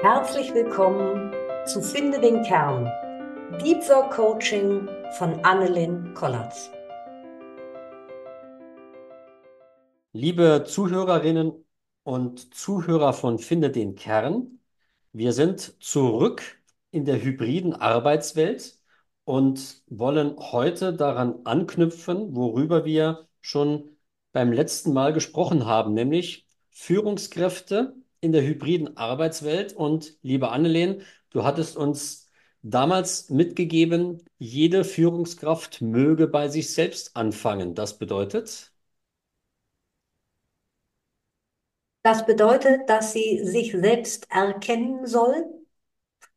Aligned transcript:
Herzlich 0.00 0.54
willkommen 0.54 1.32
zu 1.66 1.82
Finde 1.82 2.20
den 2.20 2.44
Kern, 2.44 2.84
Deep 3.60 3.78
Work 3.88 4.12
Coaching 4.12 4.88
von 5.18 5.44
Annelyn 5.44 6.14
Kollatz. 6.14 6.70
Liebe 10.12 10.62
Zuhörerinnen 10.64 11.64
und 12.04 12.54
Zuhörer 12.54 13.12
von 13.12 13.40
Finde 13.40 13.70
den 13.70 13.96
Kern, 13.96 14.60
wir 15.12 15.32
sind 15.32 15.82
zurück 15.82 16.42
in 16.92 17.04
der 17.04 17.20
hybriden 17.20 17.74
Arbeitswelt 17.74 18.78
und 19.24 19.82
wollen 19.88 20.36
heute 20.38 20.92
daran 20.92 21.40
anknüpfen, 21.42 22.36
worüber 22.36 22.84
wir 22.84 23.26
schon 23.40 23.96
beim 24.30 24.52
letzten 24.52 24.92
Mal 24.92 25.12
gesprochen 25.12 25.66
haben, 25.66 25.92
nämlich 25.92 26.46
Führungskräfte 26.70 27.96
in 28.20 28.32
der 28.32 28.42
hybriden 28.42 28.96
Arbeitswelt. 28.96 29.72
Und 29.72 30.14
liebe 30.22 30.50
Annelien, 30.50 31.02
du 31.30 31.44
hattest 31.44 31.76
uns 31.76 32.28
damals 32.62 33.30
mitgegeben, 33.30 34.22
jede 34.38 34.84
Führungskraft 34.84 35.80
möge 35.82 36.26
bei 36.28 36.48
sich 36.48 36.72
selbst 36.72 37.16
anfangen. 37.16 37.74
Das 37.74 37.98
bedeutet? 37.98 38.72
Das 42.02 42.24
bedeutet, 42.26 42.88
dass 42.88 43.12
sie 43.12 43.44
sich 43.44 43.72
selbst 43.72 44.30
erkennen 44.30 45.06
soll, 45.06 45.44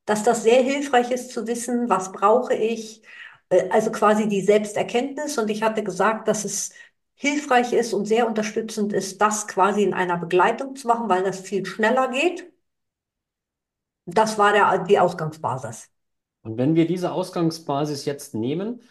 dass 0.05 0.23
das 0.23 0.43
sehr 0.43 0.61
hilfreich 0.63 1.11
ist 1.11 1.31
zu 1.31 1.47
wissen, 1.47 1.89
was 1.89 2.11
brauche 2.11 2.53
ich, 2.53 3.01
äh, 3.49 3.69
also 3.69 3.91
quasi 3.91 4.27
die 4.27 4.41
Selbsterkenntnis. 4.41 5.37
Und 5.37 5.49
ich 5.49 5.63
hatte 5.63 5.83
gesagt, 5.83 6.27
dass 6.27 6.45
es 6.45 6.71
hilfreich 7.21 7.71
ist 7.71 7.93
und 7.93 8.07
sehr 8.07 8.27
unterstützend 8.27 8.93
ist, 8.93 9.21
das 9.21 9.47
quasi 9.47 9.83
in 9.83 9.93
einer 9.93 10.17
Begleitung 10.17 10.75
zu 10.75 10.87
machen, 10.87 11.07
weil 11.07 11.21
das 11.21 11.39
viel 11.39 11.63
schneller 11.67 12.09
geht. 12.09 12.51
Das 14.07 14.39
war 14.39 14.53
der, 14.53 14.85
die 14.85 14.97
Ausgangsbasis. 14.97 15.91
Und 16.41 16.57
wenn 16.57 16.73
wir 16.73 16.87
diese 16.87 17.11
Ausgangsbasis 17.11 18.05
jetzt 18.05 18.33
nehmen 18.33 18.81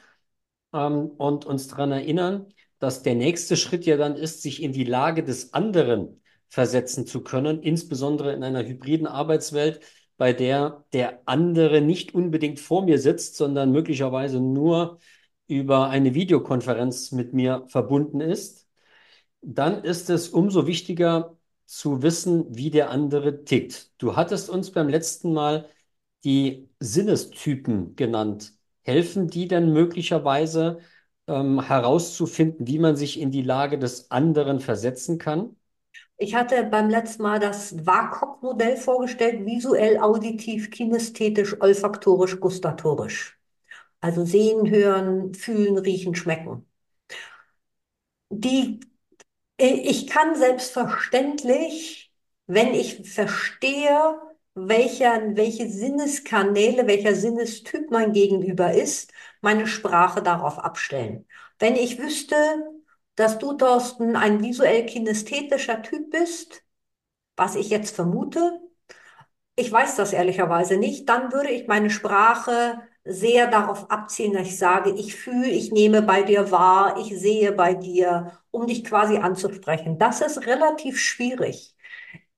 ähm, 0.72 1.08
und 1.18 1.44
uns 1.44 1.66
daran 1.66 1.90
erinnern, 1.90 2.46
dass 2.78 3.02
der 3.02 3.16
nächste 3.16 3.56
Schritt 3.56 3.84
ja 3.84 3.96
dann 3.96 4.14
ist, 4.14 4.42
sich 4.42 4.62
in 4.62 4.72
die 4.72 4.84
Lage 4.84 5.24
des 5.24 5.52
anderen 5.52 6.22
versetzen 6.48 7.08
zu 7.08 7.24
können, 7.24 7.60
insbesondere 7.60 8.32
in 8.32 8.44
einer 8.44 8.64
hybriden 8.64 9.08
Arbeitswelt, 9.08 9.80
bei 10.16 10.32
der 10.32 10.84
der 10.92 11.20
andere 11.26 11.80
nicht 11.80 12.14
unbedingt 12.14 12.60
vor 12.60 12.84
mir 12.84 13.00
sitzt, 13.00 13.34
sondern 13.34 13.72
möglicherweise 13.72 14.40
nur 14.40 15.00
über 15.50 15.88
eine 15.88 16.14
Videokonferenz 16.14 17.12
mit 17.12 17.34
mir 17.34 17.64
verbunden 17.68 18.20
ist, 18.20 18.68
dann 19.42 19.84
ist 19.84 20.10
es 20.10 20.28
umso 20.28 20.66
wichtiger 20.66 21.36
zu 21.66 22.02
wissen, 22.02 22.46
wie 22.56 22.70
der 22.70 22.90
andere 22.90 23.44
tickt. 23.44 23.92
Du 23.98 24.16
hattest 24.16 24.50
uns 24.50 24.70
beim 24.72 24.88
letzten 24.88 25.32
Mal 25.32 25.68
die 26.24 26.68
Sinnestypen 26.80 27.96
genannt. 27.96 28.54
Helfen 28.82 29.28
die 29.28 29.48
denn 29.48 29.72
möglicherweise 29.72 30.80
ähm, 31.26 31.62
herauszufinden, 31.62 32.66
wie 32.66 32.78
man 32.78 32.96
sich 32.96 33.20
in 33.20 33.30
die 33.30 33.42
Lage 33.42 33.78
des 33.78 34.10
anderen 34.10 34.60
versetzen 34.60 35.18
kann? 35.18 35.56
Ich 36.16 36.34
hatte 36.34 36.64
beim 36.64 36.90
letzten 36.90 37.22
Mal 37.22 37.40
das 37.40 37.86
WAKOK-Modell 37.86 38.76
vorgestellt, 38.76 39.46
visuell, 39.46 39.98
auditiv, 39.98 40.70
kinästhetisch, 40.70 41.60
olfaktorisch, 41.60 42.38
gustatorisch. 42.40 43.39
Also 44.00 44.24
sehen, 44.26 44.68
hören, 44.70 45.32
fühlen, 45.34 45.78
riechen, 45.78 46.14
schmecken. 46.14 46.66
Die, 48.30 48.80
ich 49.58 50.06
kann 50.08 50.36
selbstverständlich, 50.36 52.12
wenn 52.46 52.74
ich 52.74 53.08
verstehe, 53.10 54.20
welcher, 54.54 55.36
welche 55.36 55.68
Sinneskanäle, 55.68 56.86
welcher 56.86 57.14
Sinnestyp 57.14 57.90
mein 57.90 58.12
Gegenüber 58.12 58.72
ist, 58.74 59.12
meine 59.40 59.66
Sprache 59.66 60.22
darauf 60.22 60.58
abstellen. 60.58 61.26
Wenn 61.58 61.76
ich 61.76 61.98
wüsste, 61.98 62.36
dass 63.16 63.38
du, 63.38 63.54
Thorsten, 63.54 64.16
ein 64.16 64.42
visuell 64.42 64.86
kinästhetischer 64.86 65.82
Typ 65.82 66.10
bist, 66.10 66.64
was 67.36 67.56
ich 67.56 67.70
jetzt 67.70 67.94
vermute, 67.96 68.60
ich 69.56 69.70
weiß 69.70 69.96
das 69.96 70.12
ehrlicherweise 70.12 70.76
nicht, 70.76 71.08
dann 71.08 71.32
würde 71.32 71.50
ich 71.50 71.66
meine 71.68 71.90
Sprache 71.90 72.80
sehr 73.04 73.48
darauf 73.50 73.90
abzielen, 73.90 74.34
dass 74.34 74.46
ich 74.46 74.58
sage, 74.58 74.90
ich 74.90 75.16
fühle, 75.16 75.48
ich 75.48 75.72
nehme 75.72 76.02
bei 76.02 76.22
dir 76.22 76.50
wahr, 76.50 76.96
ich 77.00 77.18
sehe 77.18 77.52
bei 77.52 77.74
dir, 77.74 78.32
um 78.50 78.66
dich 78.66 78.84
quasi 78.84 79.16
anzusprechen. 79.18 79.98
Das 79.98 80.20
ist 80.20 80.46
relativ 80.46 80.98
schwierig. 80.98 81.74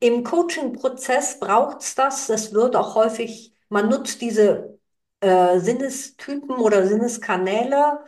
Im 0.00 0.24
Coaching-Prozess 0.24 1.38
braucht 1.40 1.82
es 1.82 1.94
das. 1.94 2.26
Das 2.26 2.52
wird 2.54 2.76
auch 2.76 2.94
häufig, 2.94 3.54
man 3.68 3.88
nutzt 3.88 4.20
diese 4.20 4.78
äh, 5.20 5.58
Sinnestypen 5.60 6.56
oder 6.56 6.86
Sinneskanäle 6.86 8.00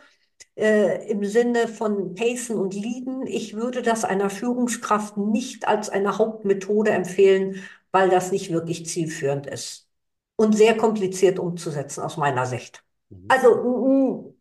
äh, 0.55 1.09
im 1.09 1.23
Sinne 1.25 1.67
von 1.67 2.15
Pacen 2.15 2.57
und 2.57 2.73
Leaden. 2.73 3.27
Ich 3.27 3.55
würde 3.55 3.81
das 3.81 4.05
einer 4.05 4.29
Führungskraft 4.29 5.17
nicht 5.17 5.67
als 5.67 5.89
eine 5.89 6.17
Hauptmethode 6.17 6.91
empfehlen, 6.91 7.63
weil 7.91 8.09
das 8.09 8.31
nicht 8.31 8.51
wirklich 8.51 8.85
zielführend 8.87 9.47
ist 9.47 9.84
und 10.35 10.53
sehr 10.53 10.75
kompliziert 10.77 11.39
umzusetzen 11.39 12.01
aus 12.01 12.17
meiner 12.17 12.45
Sicht. 12.45 12.83
Mhm. 13.09 13.25
Also 13.27 14.35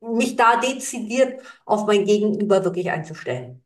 mich 0.00 0.36
da 0.36 0.60
dezidiert 0.60 1.42
auf 1.64 1.86
mein 1.86 2.04
Gegenüber 2.04 2.64
wirklich 2.64 2.90
einzustellen. 2.90 3.62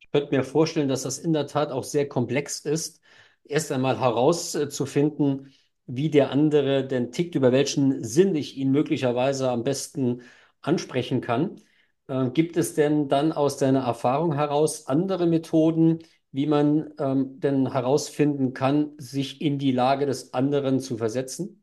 Ich 0.00 0.10
könnte 0.10 0.34
mir 0.36 0.44
vorstellen, 0.44 0.88
dass 0.88 1.02
das 1.02 1.18
in 1.18 1.32
der 1.32 1.46
Tat 1.46 1.70
auch 1.70 1.84
sehr 1.84 2.08
komplex 2.08 2.60
ist, 2.60 3.00
erst 3.44 3.72
einmal 3.72 3.98
herauszufinden, 3.98 5.52
wie 5.86 6.10
der 6.10 6.30
andere 6.30 6.86
denn 6.86 7.10
tickt, 7.12 7.34
über 7.34 7.50
welchen 7.50 8.04
Sinn 8.04 8.34
ich 8.34 8.56
ihn 8.56 8.70
möglicherweise 8.70 9.50
am 9.50 9.64
besten 9.64 10.22
ansprechen 10.60 11.20
kann. 11.20 11.60
Äh, 12.08 12.30
gibt 12.30 12.56
es 12.56 12.74
denn 12.74 13.08
dann 13.08 13.32
aus 13.32 13.56
deiner 13.56 13.84
Erfahrung 13.84 14.34
heraus 14.34 14.86
andere 14.86 15.26
Methoden, 15.26 16.00
wie 16.32 16.46
man 16.46 16.92
ähm, 16.98 17.40
denn 17.40 17.72
herausfinden 17.72 18.54
kann, 18.54 18.92
sich 18.98 19.40
in 19.40 19.58
die 19.58 19.72
Lage 19.72 20.06
des 20.06 20.34
anderen 20.34 20.80
zu 20.80 20.96
versetzen? 20.96 21.62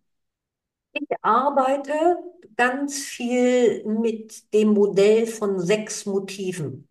Ich 0.94 1.08
arbeite 1.22 2.18
ganz 2.56 3.00
viel 3.00 3.84
mit 3.86 4.54
dem 4.54 4.70
Modell 4.74 5.28
von 5.28 5.60
sechs 5.60 6.06
Motiven. 6.06 6.88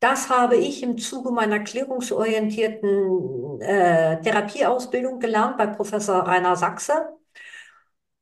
Das 0.00 0.30
habe 0.30 0.56
ich 0.56 0.82
im 0.82 0.96
Zuge 0.98 1.30
meiner 1.30 1.60
klärungsorientierten 1.60 3.60
äh, 3.60 4.20
Therapieausbildung 4.22 5.20
gelernt 5.20 5.58
bei 5.58 5.66
Professor 5.66 6.20
Rainer 6.26 6.56
Sachse. 6.56 6.92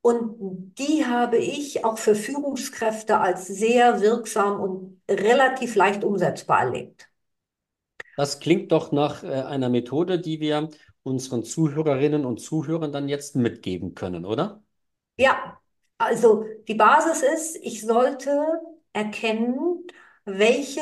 Und 0.01 0.75
die 0.79 1.05
habe 1.07 1.39
ich 1.39 1.85
auch 1.85 1.99
für 1.99 2.15
Führungskräfte 2.15 3.19
als 3.19 3.47
sehr 3.47 4.01
wirksam 4.01 4.61
und 4.61 5.03
relativ 5.11 5.75
leicht 5.77 6.05
umsetzbar 6.05 6.61
erlebt. 6.63 7.08
Das 8.19 8.41
klingt 8.41 8.73
doch 8.73 8.91
nach 8.91 9.23
äh, 9.23 9.29
einer 9.29 9.69
Methode, 9.69 10.19
die 10.19 10.41
wir 10.41 10.71
unseren 11.05 11.45
Zuhörerinnen 11.45 12.25
und 12.25 12.41
Zuhörern 12.41 12.91
dann 12.91 13.09
jetzt 13.09 13.37
mitgeben 13.37 13.95
können, 13.95 14.25
oder? 14.25 14.61
Ja, 15.17 15.61
also 15.99 16.45
die 16.67 16.75
Basis 16.75 17.23
ist, 17.23 17.57
ich 17.63 17.83
sollte 17.83 18.45
erkennen, 18.93 19.87
welche 20.25 20.81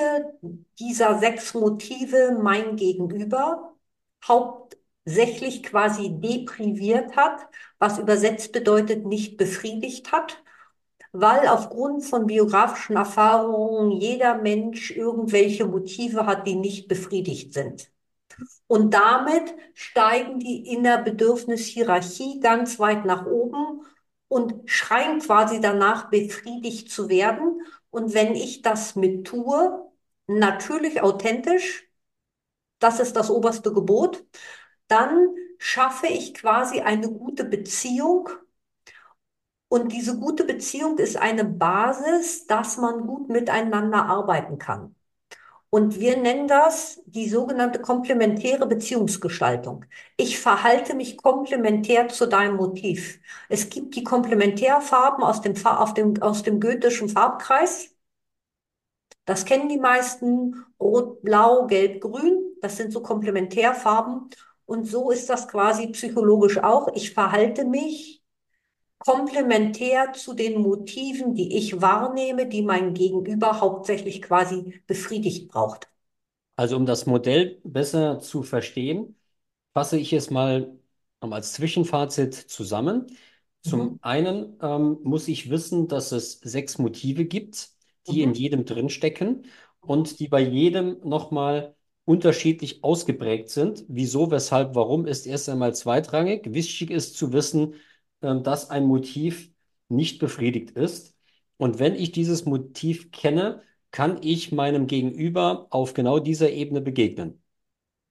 dieser 0.78 1.18
sechs 1.18 1.52
Motive 1.52 2.38
mein 2.42 2.76
Gegenüber 2.76 3.76
hauptsächlich 4.24 5.62
quasi 5.62 6.18
depriviert 6.18 7.16
hat, 7.16 7.46
was 7.78 7.98
übersetzt 7.98 8.52
bedeutet 8.52 9.04
nicht 9.04 9.36
befriedigt 9.36 10.10
hat 10.10 10.42
weil 11.20 11.48
aufgrund 11.48 12.04
von 12.04 12.26
biografischen 12.26 12.96
Erfahrungen 12.96 13.92
jeder 13.92 14.36
Mensch 14.36 14.90
irgendwelche 14.90 15.66
Motive 15.66 16.26
hat, 16.26 16.46
die 16.46 16.56
nicht 16.56 16.88
befriedigt 16.88 17.54
sind. 17.54 17.90
Und 18.66 18.94
damit 18.94 19.54
steigen 19.74 20.38
die 20.40 20.66
in 20.72 20.82
der 20.84 20.98
Bedürfnishierarchie 20.98 22.40
ganz 22.40 22.78
weit 22.78 23.04
nach 23.04 23.26
oben 23.26 23.82
und 24.28 24.68
schreien 24.68 25.20
quasi 25.20 25.60
danach, 25.60 26.10
befriedigt 26.10 26.90
zu 26.90 27.08
werden. 27.08 27.62
Und 27.90 28.14
wenn 28.14 28.34
ich 28.34 28.62
das 28.62 28.96
mit 28.96 29.26
tue, 29.26 29.90
natürlich 30.26 31.02
authentisch, 31.02 31.88
das 32.78 33.00
ist 33.00 33.16
das 33.16 33.30
oberste 33.30 33.72
Gebot, 33.72 34.24
dann 34.88 35.28
schaffe 35.58 36.06
ich 36.08 36.34
quasi 36.34 36.80
eine 36.80 37.10
gute 37.10 37.44
Beziehung 37.44 38.28
und 39.68 39.92
diese 39.92 40.18
gute 40.18 40.44
Beziehung 40.44 40.98
ist 40.98 41.16
eine 41.16 41.44
Basis, 41.44 42.46
dass 42.46 42.76
man 42.76 43.06
gut 43.06 43.28
miteinander 43.28 44.06
arbeiten 44.06 44.58
kann. 44.58 44.94
Und 45.70 45.98
wir 46.00 46.16
nennen 46.16 46.48
das 46.48 47.02
die 47.06 47.28
sogenannte 47.28 47.80
komplementäre 47.80 48.66
Beziehungsgestaltung. 48.66 49.84
Ich 50.16 50.38
verhalte 50.38 50.94
mich 50.94 51.16
komplementär 51.16 52.08
zu 52.08 52.26
deinem 52.26 52.56
Motiv. 52.56 53.20
Es 53.48 53.68
gibt 53.68 53.94
die 53.96 54.04
Komplementärfarben 54.04 55.24
aus 55.24 55.40
dem, 55.42 55.54
auf 55.66 55.92
dem, 55.94 56.22
aus 56.22 56.42
dem 56.44 56.60
goethischen 56.60 57.08
Farbkreis. 57.08 57.90
Das 59.24 59.44
kennen 59.44 59.68
die 59.68 59.78
meisten. 59.78 60.64
Rot, 60.80 61.22
Blau, 61.22 61.66
Gelb, 61.66 62.00
Grün. 62.00 62.56
Das 62.62 62.76
sind 62.76 62.92
so 62.92 63.02
Komplementärfarben. 63.02 64.30
Und 64.66 64.84
so 64.86 65.10
ist 65.10 65.28
das 65.28 65.48
quasi 65.48 65.88
psychologisch 65.88 66.58
auch. 66.58 66.88
Ich 66.94 67.12
verhalte 67.12 67.64
mich 67.64 68.22
komplementär 68.98 70.12
zu 70.12 70.34
den 70.34 70.60
Motiven, 70.60 71.34
die 71.34 71.56
ich 71.56 71.80
wahrnehme, 71.80 72.46
die 72.48 72.62
mein 72.62 72.94
Gegenüber 72.94 73.60
hauptsächlich 73.60 74.22
quasi 74.22 74.82
befriedigt 74.86 75.48
braucht. 75.48 75.88
Also 76.56 76.76
um 76.76 76.86
das 76.86 77.06
Modell 77.06 77.60
besser 77.64 78.18
zu 78.20 78.42
verstehen, 78.42 79.16
fasse 79.74 79.98
ich 79.98 80.12
es 80.12 80.30
mal 80.30 80.78
als 81.20 81.52
Zwischenfazit 81.54 82.34
zusammen. 82.34 83.06
Zum 83.62 83.90
Mhm. 83.90 83.98
einen 84.02 84.56
ähm, 84.62 84.98
muss 85.02 85.28
ich 85.28 85.50
wissen, 85.50 85.88
dass 85.88 86.12
es 86.12 86.40
sechs 86.40 86.78
Motive 86.78 87.24
gibt, 87.26 87.70
die 88.10 88.22
in 88.22 88.32
Mhm. 88.32 88.34
jedem 88.34 88.64
drinstecken 88.64 89.46
und 89.80 90.20
die 90.20 90.28
bei 90.28 90.40
jedem 90.40 90.98
nochmal 91.04 91.74
unterschiedlich 92.04 92.84
ausgeprägt 92.84 93.50
sind. 93.50 93.84
Wieso, 93.88 94.30
weshalb, 94.30 94.74
warum 94.76 95.06
ist 95.06 95.26
erst 95.26 95.48
einmal 95.48 95.74
zweitrangig. 95.74 96.52
Wichtig 96.54 96.90
ist 96.90 97.16
zu 97.16 97.32
wissen, 97.32 97.74
dass 98.20 98.70
ein 98.70 98.84
Motiv 98.84 99.50
nicht 99.88 100.18
befriedigt 100.18 100.70
ist. 100.72 101.16
Und 101.56 101.78
wenn 101.78 101.94
ich 101.94 102.12
dieses 102.12 102.44
Motiv 102.44 103.10
kenne, 103.10 103.62
kann 103.90 104.18
ich 104.22 104.52
meinem 104.52 104.86
Gegenüber 104.86 105.68
auf 105.70 105.94
genau 105.94 106.18
dieser 106.18 106.50
Ebene 106.50 106.80
begegnen. 106.80 107.42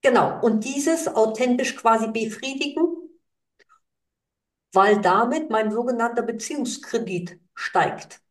Genau. 0.02 0.40
Und 0.42 0.64
dieses 0.64 1.08
authentisch 1.08 1.76
quasi 1.76 2.08
befriedigen, 2.12 2.88
weil 4.74 5.02
damit 5.02 5.50
mein 5.50 5.72
sogenannter 5.72 6.22
Beziehungskredit 6.22 7.40
steigt. 7.54 8.22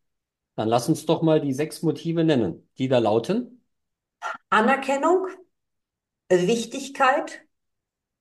Dann 0.56 0.68
lass 0.68 0.88
uns 0.88 1.04
doch 1.06 1.22
mal 1.22 1.40
die 1.40 1.52
sechs 1.52 1.82
Motive 1.82 2.22
nennen, 2.22 2.68
die 2.78 2.88
da 2.88 2.98
lauten. 2.98 3.64
Anerkennung, 4.50 5.26
Wichtigkeit, 6.28 7.40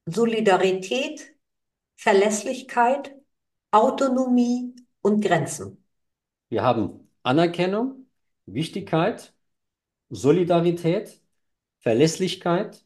Solidarität, 0.06 1.36
Verlässlichkeit, 1.96 3.16
Autonomie 3.74 4.74
und 5.02 5.20
Grenzen. 5.22 5.84
Wir 6.50 6.64
haben 6.64 7.10
Anerkennung, 7.24 8.08
Wichtigkeit, 8.46 9.34
Solidarität, 10.10 11.22
Verlässlichkeit, 11.82 12.86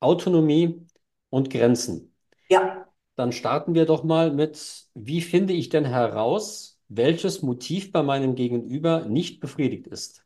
Autonomie 0.00 0.86
und 1.30 1.50
Grenzen. 1.50 2.14
Ja, 2.48 2.86
Dann 3.16 3.32
starten 3.32 3.74
wir 3.74 3.84
doch 3.86 4.04
mal 4.04 4.32
mit, 4.32 4.86
wie 4.94 5.20
finde 5.20 5.52
ich 5.52 5.68
denn 5.68 5.84
heraus, 5.84 6.80
welches 6.88 7.42
Motiv 7.42 7.92
bei 7.92 8.02
meinem 8.02 8.34
Gegenüber 8.36 9.04
nicht 9.06 9.40
befriedigt 9.40 9.86
ist? 9.86 10.24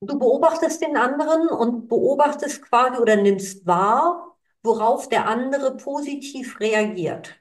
du 0.00 0.18
beobachtest 0.18 0.80
den 0.82 0.96
anderen 0.96 1.48
und 1.48 1.88
beobachtest 1.88 2.62
quasi 2.62 2.98
oder 3.00 3.16
nimmst 3.16 3.66
wahr, 3.66 4.36
worauf 4.62 5.08
der 5.10 5.28
andere 5.28 5.76
positiv 5.76 6.60
reagiert. 6.60 7.34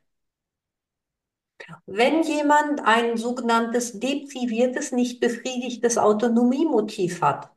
Wenn 1.85 2.23
jemand 2.23 2.81
ein 2.85 3.17
sogenanntes 3.17 3.99
depriviertes, 3.99 4.91
nicht 4.91 5.19
befriedigtes 5.19 5.97
Autonomiemotiv 5.97 7.21
hat, 7.21 7.51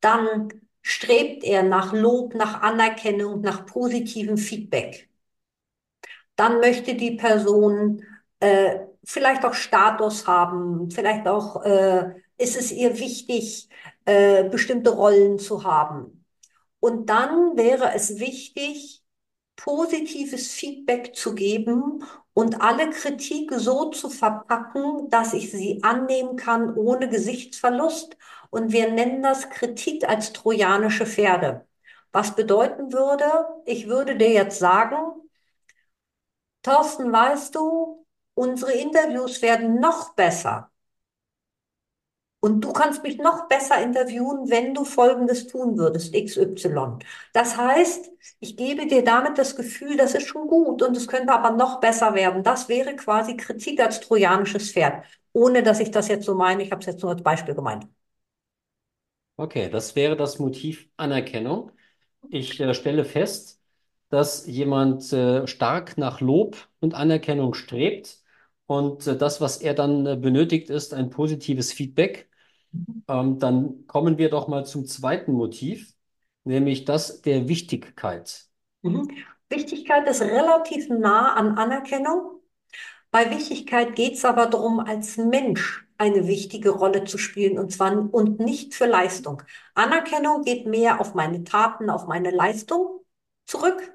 dann 0.00 0.48
strebt 0.82 1.44
er 1.44 1.62
nach 1.62 1.92
Lob, 1.92 2.34
nach 2.34 2.62
Anerkennung, 2.62 3.40
nach 3.40 3.66
positivem 3.66 4.38
Feedback. 4.38 5.08
Dann 6.36 6.60
möchte 6.60 6.94
die 6.94 7.12
Person 7.16 8.02
äh, 8.40 8.80
vielleicht 9.04 9.44
auch 9.44 9.54
Status 9.54 10.26
haben, 10.26 10.90
vielleicht 10.90 11.26
auch 11.26 11.64
äh, 11.64 12.14
ist 12.38 12.56
es 12.56 12.70
ihr 12.72 12.98
wichtig, 12.98 13.68
äh, 14.04 14.44
bestimmte 14.48 14.90
Rollen 14.90 15.38
zu 15.38 15.64
haben. 15.64 16.24
Und 16.80 17.06
dann 17.10 17.56
wäre 17.56 17.92
es 17.94 18.20
wichtig, 18.20 19.02
positives 19.56 20.52
Feedback 20.52 21.16
zu 21.16 21.34
geben 21.34 22.04
und 22.38 22.60
alle 22.60 22.90
Kritik 22.90 23.50
so 23.56 23.90
zu 23.90 24.08
verpacken, 24.08 25.10
dass 25.10 25.32
ich 25.32 25.50
sie 25.50 25.82
annehmen 25.82 26.36
kann 26.36 26.72
ohne 26.76 27.08
Gesichtsverlust. 27.08 28.16
Und 28.50 28.70
wir 28.70 28.92
nennen 28.92 29.24
das 29.24 29.50
Kritik 29.50 30.08
als 30.08 30.32
trojanische 30.32 31.04
Pferde. 31.04 31.66
Was 32.12 32.36
bedeuten 32.36 32.92
würde, 32.92 33.24
ich 33.64 33.88
würde 33.88 34.16
dir 34.16 34.30
jetzt 34.30 34.60
sagen, 34.60 34.96
Thorsten, 36.62 37.10
weißt 37.12 37.56
du, 37.56 38.06
unsere 38.34 38.70
Interviews 38.72 39.42
werden 39.42 39.80
noch 39.80 40.14
besser. 40.14 40.70
Und 42.40 42.60
du 42.62 42.72
kannst 42.72 43.02
mich 43.02 43.18
noch 43.18 43.48
besser 43.48 43.82
interviewen, 43.82 44.48
wenn 44.48 44.72
du 44.74 44.84
Folgendes 44.84 45.48
tun 45.48 45.76
würdest, 45.76 46.14
XY. 46.14 47.00
Das 47.32 47.56
heißt, 47.56 48.10
ich 48.40 48.56
gebe 48.56 48.86
dir 48.86 49.02
damit 49.02 49.38
das 49.38 49.56
Gefühl, 49.56 49.96
das 49.96 50.14
ist 50.14 50.28
schon 50.28 50.46
gut 50.46 50.82
und 50.82 50.96
es 50.96 51.08
könnte 51.08 51.32
aber 51.32 51.50
noch 51.56 51.80
besser 51.80 52.14
werden. 52.14 52.44
Das 52.44 52.68
wäre 52.68 52.94
quasi 52.94 53.36
Kritik 53.36 53.80
als 53.80 54.00
trojanisches 54.00 54.70
Pferd, 54.72 55.04
ohne 55.32 55.62
dass 55.64 55.80
ich 55.80 55.90
das 55.90 56.06
jetzt 56.08 56.26
so 56.26 56.34
meine. 56.36 56.62
Ich 56.62 56.70
habe 56.70 56.80
es 56.80 56.86
jetzt 56.86 57.02
nur 57.02 57.10
als 57.12 57.22
Beispiel 57.22 57.54
gemeint. 57.56 57.86
Okay, 59.36 59.70
das 59.70 59.94
wäre 59.94 60.16
das 60.16 60.38
Motiv 60.38 60.88
Anerkennung. 60.96 61.70
Ich 62.30 62.58
äh, 62.60 62.74
stelle 62.74 63.04
fest, 63.04 63.60
dass 64.10 64.46
jemand 64.46 65.12
äh, 65.12 65.46
stark 65.46 65.96
nach 65.98 66.20
Lob 66.20 66.68
und 66.80 66.94
Anerkennung 66.94 67.54
strebt 67.54 68.18
und 68.68 69.06
äh, 69.06 69.16
das, 69.16 69.40
was 69.40 69.56
er 69.56 69.72
dann 69.72 70.04
äh, 70.04 70.16
benötigt, 70.16 70.68
ist 70.68 70.92
ein 70.92 71.08
positives 71.08 71.72
Feedback. 71.72 72.28
Ähm, 73.08 73.38
dann 73.38 73.86
kommen 73.86 74.18
wir 74.18 74.28
doch 74.28 74.46
mal 74.46 74.66
zum 74.66 74.84
zweiten 74.84 75.32
Motiv, 75.32 75.94
nämlich 76.44 76.84
das 76.84 77.22
der 77.22 77.48
Wichtigkeit. 77.48 78.44
Mhm. 78.82 79.10
Wichtigkeit 79.48 80.06
ist 80.06 80.20
relativ 80.20 80.90
nah 80.90 81.34
an 81.34 81.56
Anerkennung. 81.56 82.42
Bei 83.10 83.30
Wichtigkeit 83.30 83.96
geht 83.96 84.14
es 84.14 84.26
aber 84.26 84.44
darum, 84.44 84.80
als 84.80 85.16
Mensch 85.16 85.86
eine 85.96 86.28
wichtige 86.28 86.68
Rolle 86.68 87.04
zu 87.04 87.16
spielen 87.16 87.58
und 87.58 87.72
zwar 87.72 88.12
und 88.12 88.38
nicht 88.38 88.74
für 88.74 88.84
Leistung. 88.84 89.42
Anerkennung 89.74 90.42
geht 90.42 90.66
mehr 90.66 91.00
auf 91.00 91.14
meine 91.14 91.42
Taten, 91.42 91.88
auf 91.88 92.06
meine 92.06 92.30
Leistung 92.30 93.00
zurück. 93.46 93.94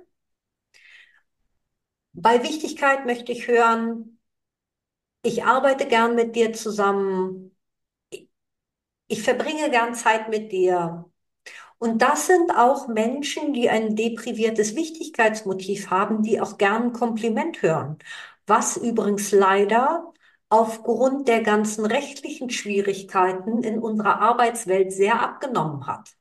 Bei 2.13 2.41
Wichtigkeit 2.41 3.05
möchte 3.05 3.31
ich 3.31 3.47
hören, 3.47 4.12
ich 5.23 5.43
arbeite 5.45 5.87
gern 5.87 6.15
mit 6.15 6.35
dir 6.35 6.53
zusammen, 6.53 7.55
ich 9.07 9.23
verbringe 9.23 9.69
gern 9.69 9.95
Zeit 9.95 10.29
mit 10.29 10.51
dir. 10.51 11.05
Und 11.79 12.01
das 12.01 12.27
sind 12.27 12.51
auch 12.57 12.87
Menschen, 12.89 13.53
die 13.53 13.69
ein 13.69 13.95
depriviertes 13.95 14.75
Wichtigkeitsmotiv 14.75 15.89
haben, 15.91 16.23
die 16.23 16.41
auch 16.41 16.57
gern 16.57 16.86
ein 16.86 16.93
Kompliment 16.93 17.62
hören. 17.63 18.00
Was 18.48 18.77
übrigens 18.77 19.31
leider 19.31 20.13
aufgrund 20.50 21.27
der 21.29 21.43
ganzen 21.43 21.86
rechtlichen 21.86 22.50
Schwierigkeiten 22.51 23.63
in 23.63 23.79
unserer 23.79 24.21
Arbeitswelt 24.21 24.93
sehr 24.93 25.21
abgenommen 25.21 25.88
hat. 25.88 26.12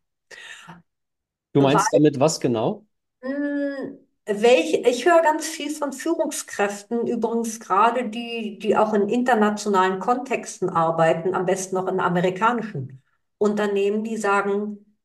Du 1.54 1.60
Weil, 1.60 1.62
meinst 1.62 1.92
damit 1.94 2.20
was 2.20 2.40
genau? 2.40 2.84
mh, 3.22 4.01
welch, 4.26 4.74
ich 4.86 5.06
höre 5.06 5.22
ganz 5.22 5.46
viel 5.46 5.70
von 5.74 5.92
Führungskräften, 5.92 7.06
übrigens 7.06 7.60
gerade 7.60 8.08
die, 8.08 8.58
die 8.58 8.76
auch 8.76 8.94
in 8.94 9.08
internationalen 9.08 9.98
Kontexten 10.00 10.68
arbeiten, 10.70 11.34
am 11.34 11.46
besten 11.46 11.74
noch 11.76 11.88
in 11.88 12.00
amerikanischen 12.00 13.02
Unternehmen, 13.38 14.04
die 14.04 14.16
sagen, 14.16 14.96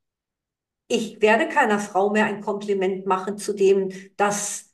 Ich 0.90 1.22
werde 1.22 1.48
keiner 1.50 1.80
Frau 1.80 2.10
mehr 2.10 2.26
ein 2.26 2.42
Kompliment 2.42 3.06
machen 3.06 3.38
zu 3.38 3.54
dem, 3.54 3.90
dass 4.18 4.74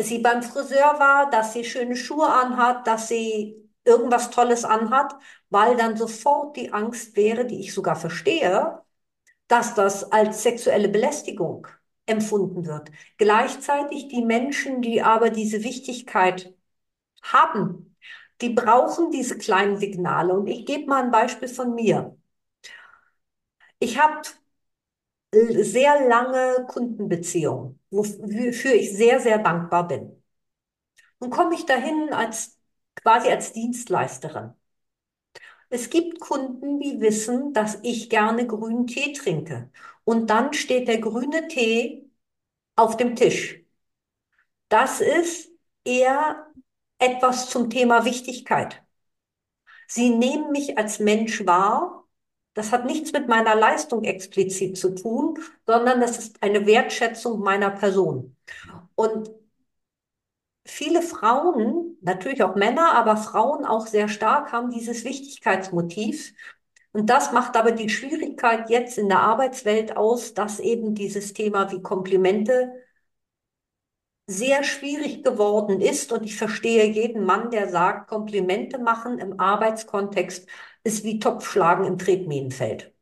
sie 0.00 0.18
beim 0.18 0.42
Friseur 0.42 0.98
war, 0.98 1.30
dass 1.30 1.52
sie 1.52 1.64
schöne 1.64 1.96
Schuhe 1.96 2.28
anhat, 2.28 2.86
dass 2.86 3.08
sie 3.08 3.56
irgendwas 3.84 4.30
Tolles 4.30 4.64
anhat, 4.64 5.14
weil 5.50 5.76
dann 5.76 5.96
sofort 5.96 6.56
die 6.56 6.72
Angst 6.72 7.16
wäre, 7.16 7.44
die 7.46 7.60
ich 7.60 7.72
sogar 7.74 7.96
verstehe, 7.96 8.82
dass 9.48 9.74
das 9.74 10.12
als 10.12 10.42
sexuelle 10.44 10.88
Belästigung 10.90 11.68
empfunden 12.06 12.66
wird. 12.66 12.90
Gleichzeitig 13.18 14.08
die 14.08 14.22
Menschen, 14.24 14.82
die 14.82 15.02
aber 15.02 15.30
diese 15.30 15.62
Wichtigkeit 15.64 16.54
haben, 17.22 17.96
die 18.42 18.50
brauchen 18.50 19.10
diese 19.12 19.38
kleinen 19.38 19.78
Signale. 19.78 20.34
Und 20.34 20.48
ich 20.48 20.66
gebe 20.66 20.86
mal 20.88 21.04
ein 21.04 21.10
Beispiel 21.12 21.48
von 21.48 21.74
mir. 21.74 22.16
Ich 23.78 23.98
habe 23.98 24.22
sehr 25.62 26.08
lange 26.08 26.66
Kundenbeziehung, 26.68 27.78
wofür 27.90 28.74
ich 28.74 28.92
sehr, 28.96 29.20
sehr 29.20 29.38
dankbar 29.38 29.86
bin. 29.88 30.22
Nun 31.20 31.30
komme 31.30 31.54
ich 31.54 31.66
dahin 31.66 32.12
als 32.12 32.58
quasi 32.94 33.28
als 33.30 33.52
Dienstleisterin. 33.52 34.54
Es 35.68 35.90
gibt 35.90 36.20
Kunden, 36.20 36.80
die 36.80 37.00
wissen, 37.00 37.52
dass 37.52 37.78
ich 37.82 38.08
gerne 38.10 38.46
grünen 38.46 38.86
Tee 38.86 39.12
trinke. 39.12 39.70
Und 40.06 40.28
dann 40.30 40.54
steht 40.54 40.88
der 40.88 41.00
grüne 41.00 41.48
Tee 41.48 42.10
auf 42.76 42.96
dem 42.96 43.16
Tisch. 43.16 43.62
Das 44.68 45.00
ist 45.00 45.50
eher 45.84 46.46
etwas 46.98 47.48
zum 47.50 47.70
Thema 47.70 48.04
Wichtigkeit. 48.04 48.82
Sie 49.88 50.10
nehmen 50.10 50.50
mich 50.52 50.78
als 50.78 50.98
Mensch 51.00 51.46
wahr 51.46 52.04
Das 52.54 52.72
hat 52.72 52.86
nichts 52.86 53.12
mit 53.12 53.28
meiner 53.28 53.54
Leistung 53.56 54.04
explizit 54.04 54.78
zu 54.78 54.96
tun, 54.96 55.38
sondern 55.66 56.00
das 56.02 56.18
ist 56.18 56.42
eine 56.42 56.66
Wertschätzung 56.66 57.40
meiner 57.40 57.70
Person. 57.70 58.36
Und 58.96 59.30
viele 60.66 61.02
Frauen, 61.02 61.96
natürlich 62.02 62.42
auch 62.42 62.56
Männer, 62.56 62.92
aber 62.94 63.16
Frauen 63.16 63.64
auch 63.64 63.86
sehr 63.86 64.08
stark, 64.08 64.52
haben 64.52 64.70
dieses 64.70 65.04
Wichtigkeitsmotiv. 65.04 66.34
Und 66.96 67.10
das 67.10 67.30
macht 67.30 67.56
aber 67.56 67.72
die 67.72 67.90
Schwierigkeit 67.90 68.70
jetzt 68.70 68.96
in 68.96 69.10
der 69.10 69.20
Arbeitswelt 69.20 69.98
aus, 69.98 70.32
dass 70.32 70.60
eben 70.60 70.94
dieses 70.94 71.34
Thema 71.34 71.70
wie 71.70 71.82
Komplimente 71.82 72.72
sehr 74.26 74.64
schwierig 74.64 75.22
geworden 75.22 75.82
ist. 75.82 76.10
Und 76.10 76.24
ich 76.24 76.36
verstehe 76.36 76.86
jeden 76.86 77.26
Mann, 77.26 77.50
der 77.50 77.68
sagt, 77.68 78.08
Komplimente 78.08 78.78
machen 78.78 79.18
im 79.18 79.38
Arbeitskontext 79.38 80.48
ist 80.84 81.04
wie 81.04 81.18
Topfschlagen 81.18 81.84
im 81.84 81.98
Tretminenfeld. 81.98 82.94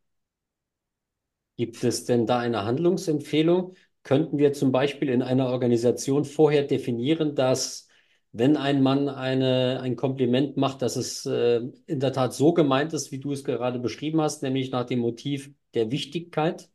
Gibt 1.57 1.85
es 1.85 2.05
denn 2.05 2.27
da 2.27 2.41
eine 2.41 2.65
Handlungsempfehlung? 2.65 3.75
Könnten 4.03 4.39
wir 4.39 4.53
zum 4.55 4.73
Beispiel 4.73 5.09
in 5.09 5.23
einer 5.23 5.51
Organisation 5.51 6.25
vorher 6.25 6.65
definieren, 6.65 7.37
dass 7.37 7.87
wenn 8.37 8.57
ein 8.57 8.83
Mann 8.83 9.09
eine, 9.09 9.81
ein 9.81 9.95
Kompliment 9.95 10.57
macht, 10.57 10.83
dass 10.83 10.97
es 10.97 11.25
äh, 11.25 11.61
in 11.87 12.01
der 12.01 12.13
Tat 12.13 12.35
so 12.35 12.53
gemeint 12.53 12.93
ist, 12.93 13.13
wie 13.13 13.21
du 13.21 13.31
es 13.31 13.45
gerade 13.45 13.79
beschrieben 13.79 14.21
hast, 14.21 14.43
nämlich 14.43 14.73
nach 14.73 14.85
dem 14.85 14.99
Motiv 14.99 15.53
der 15.73 15.93
Wichtigkeit? 15.93 16.69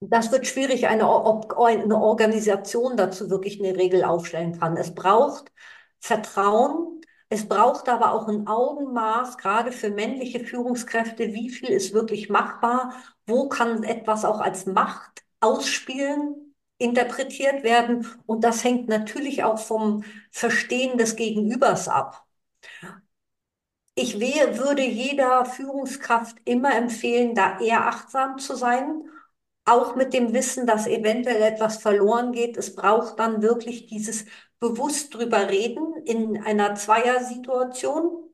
Das 0.00 0.32
wird 0.32 0.48
schwierig, 0.48 0.88
eine, 0.88 1.08
ob 1.08 1.56
eine 1.58 1.96
Organisation 1.96 2.96
dazu 2.96 3.30
wirklich 3.30 3.60
eine 3.62 3.76
Regel 3.78 4.02
aufstellen 4.02 4.58
kann. 4.58 4.76
Es 4.76 4.94
braucht 4.96 5.52
Vertrauen, 6.00 7.00
es 7.28 7.46
braucht 7.46 7.88
aber 7.88 8.12
auch 8.14 8.26
ein 8.26 8.48
Augenmaß, 8.48 9.38
gerade 9.38 9.70
für 9.70 9.90
männliche 9.90 10.40
Führungskräfte, 10.40 11.32
wie 11.34 11.50
viel 11.50 11.68
ist 11.68 11.94
wirklich 11.94 12.30
machbar, 12.30 12.94
wo 13.26 13.48
kann 13.48 13.84
etwas 13.84 14.24
auch 14.24 14.40
als 14.40 14.66
Macht 14.66 15.22
ausspielen, 15.38 16.49
interpretiert 16.80 17.62
werden. 17.62 18.06
Und 18.26 18.44
das 18.44 18.64
hängt 18.64 18.88
natürlich 18.88 19.44
auch 19.44 19.58
vom 19.58 20.04
Verstehen 20.30 20.98
des 20.98 21.16
Gegenübers 21.16 21.88
ab. 21.88 22.26
Ich 23.94 24.18
würde 24.18 24.82
jeder 24.82 25.44
Führungskraft 25.44 26.36
immer 26.44 26.74
empfehlen, 26.74 27.34
da 27.34 27.60
eher 27.60 27.86
achtsam 27.86 28.38
zu 28.38 28.56
sein 28.56 29.04
auch 29.64 29.94
mit 29.94 30.14
dem 30.14 30.32
Wissen, 30.32 30.66
dass 30.66 30.86
eventuell 30.86 31.42
etwas 31.42 31.78
verloren 31.78 32.32
geht. 32.32 32.56
Es 32.56 32.74
braucht 32.74 33.18
dann 33.18 33.42
wirklich 33.42 33.86
dieses 33.86 34.26
bewusst 34.58 35.14
drüber 35.14 35.48
reden 35.48 35.94
in 36.04 36.42
einer 36.42 36.74
Zweiersituation, 36.74 38.29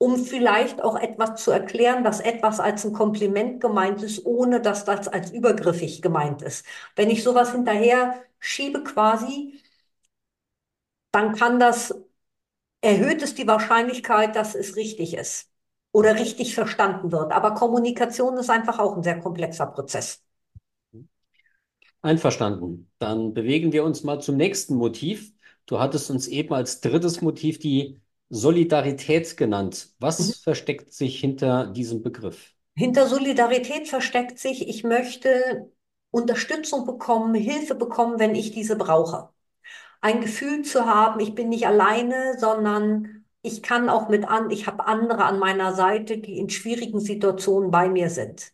um 0.00 0.16
vielleicht 0.18 0.82
auch 0.82 0.96
etwas 0.98 1.44
zu 1.44 1.50
erklären, 1.50 2.04
dass 2.04 2.20
etwas 2.20 2.58
als 2.58 2.86
ein 2.86 2.94
Kompliment 2.94 3.60
gemeint 3.60 4.02
ist, 4.02 4.24
ohne 4.24 4.60
dass 4.62 4.84
das 4.86 5.08
als 5.08 5.30
übergriffig 5.30 6.00
gemeint 6.02 6.40
ist. 6.42 6.64
Wenn 6.96 7.10
ich 7.10 7.22
sowas 7.22 7.52
hinterher 7.52 8.14
schiebe 8.40 8.82
quasi, 8.82 9.60
dann 11.12 11.34
kann 11.36 11.58
das, 11.60 11.94
erhöht 12.82 13.22
es 13.22 13.34
die 13.36 13.46
Wahrscheinlichkeit, 13.48 14.36
dass 14.36 14.54
es 14.56 14.76
richtig 14.76 15.14
ist 15.14 15.50
oder 15.92 16.16
richtig 16.16 16.54
verstanden 16.54 17.12
wird. 17.12 17.32
Aber 17.32 17.54
Kommunikation 17.54 18.36
ist 18.38 18.50
einfach 18.50 18.78
auch 18.80 18.96
ein 18.96 19.02
sehr 19.04 19.20
komplexer 19.20 19.66
Prozess. 19.66 20.22
Einverstanden. 22.02 22.90
Dann 22.98 23.34
bewegen 23.34 23.72
wir 23.72 23.84
uns 23.84 24.02
mal 24.04 24.20
zum 24.20 24.36
nächsten 24.36 24.74
Motiv. 24.76 25.32
Du 25.66 25.78
hattest 25.80 26.10
uns 26.10 26.28
eben 26.28 26.52
als 26.54 26.80
drittes 26.80 27.20
Motiv 27.20 27.58
die 27.58 28.00
Solidarität 28.30 29.36
genannt. 29.36 29.90
Was 29.98 30.20
mhm. 30.20 30.32
versteckt 30.42 30.92
sich 30.92 31.20
hinter 31.20 31.66
diesem 31.66 32.02
Begriff? 32.02 32.52
Hinter 32.74 33.06
Solidarität 33.06 33.88
versteckt 33.88 34.38
sich, 34.38 34.68
ich 34.68 34.84
möchte 34.84 35.70
Unterstützung 36.10 36.86
bekommen, 36.86 37.34
Hilfe 37.34 37.74
bekommen, 37.74 38.18
wenn 38.18 38.34
ich 38.34 38.52
diese 38.52 38.76
brauche. 38.76 39.30
Ein 40.00 40.20
Gefühl 40.20 40.62
zu 40.62 40.86
haben, 40.86 41.20
ich 41.20 41.34
bin 41.34 41.50
nicht 41.50 41.66
alleine, 41.66 42.38
sondern 42.38 43.26
ich 43.42 43.62
kann 43.62 43.88
auch 43.88 44.08
mit 44.08 44.26
an, 44.26 44.50
ich 44.50 44.66
habe 44.66 44.86
andere 44.86 45.24
an 45.24 45.38
meiner 45.38 45.74
Seite, 45.74 46.18
die 46.18 46.38
in 46.38 46.48
schwierigen 46.50 47.00
Situationen 47.00 47.70
bei 47.70 47.88
mir 47.88 48.10
sind. 48.10 48.52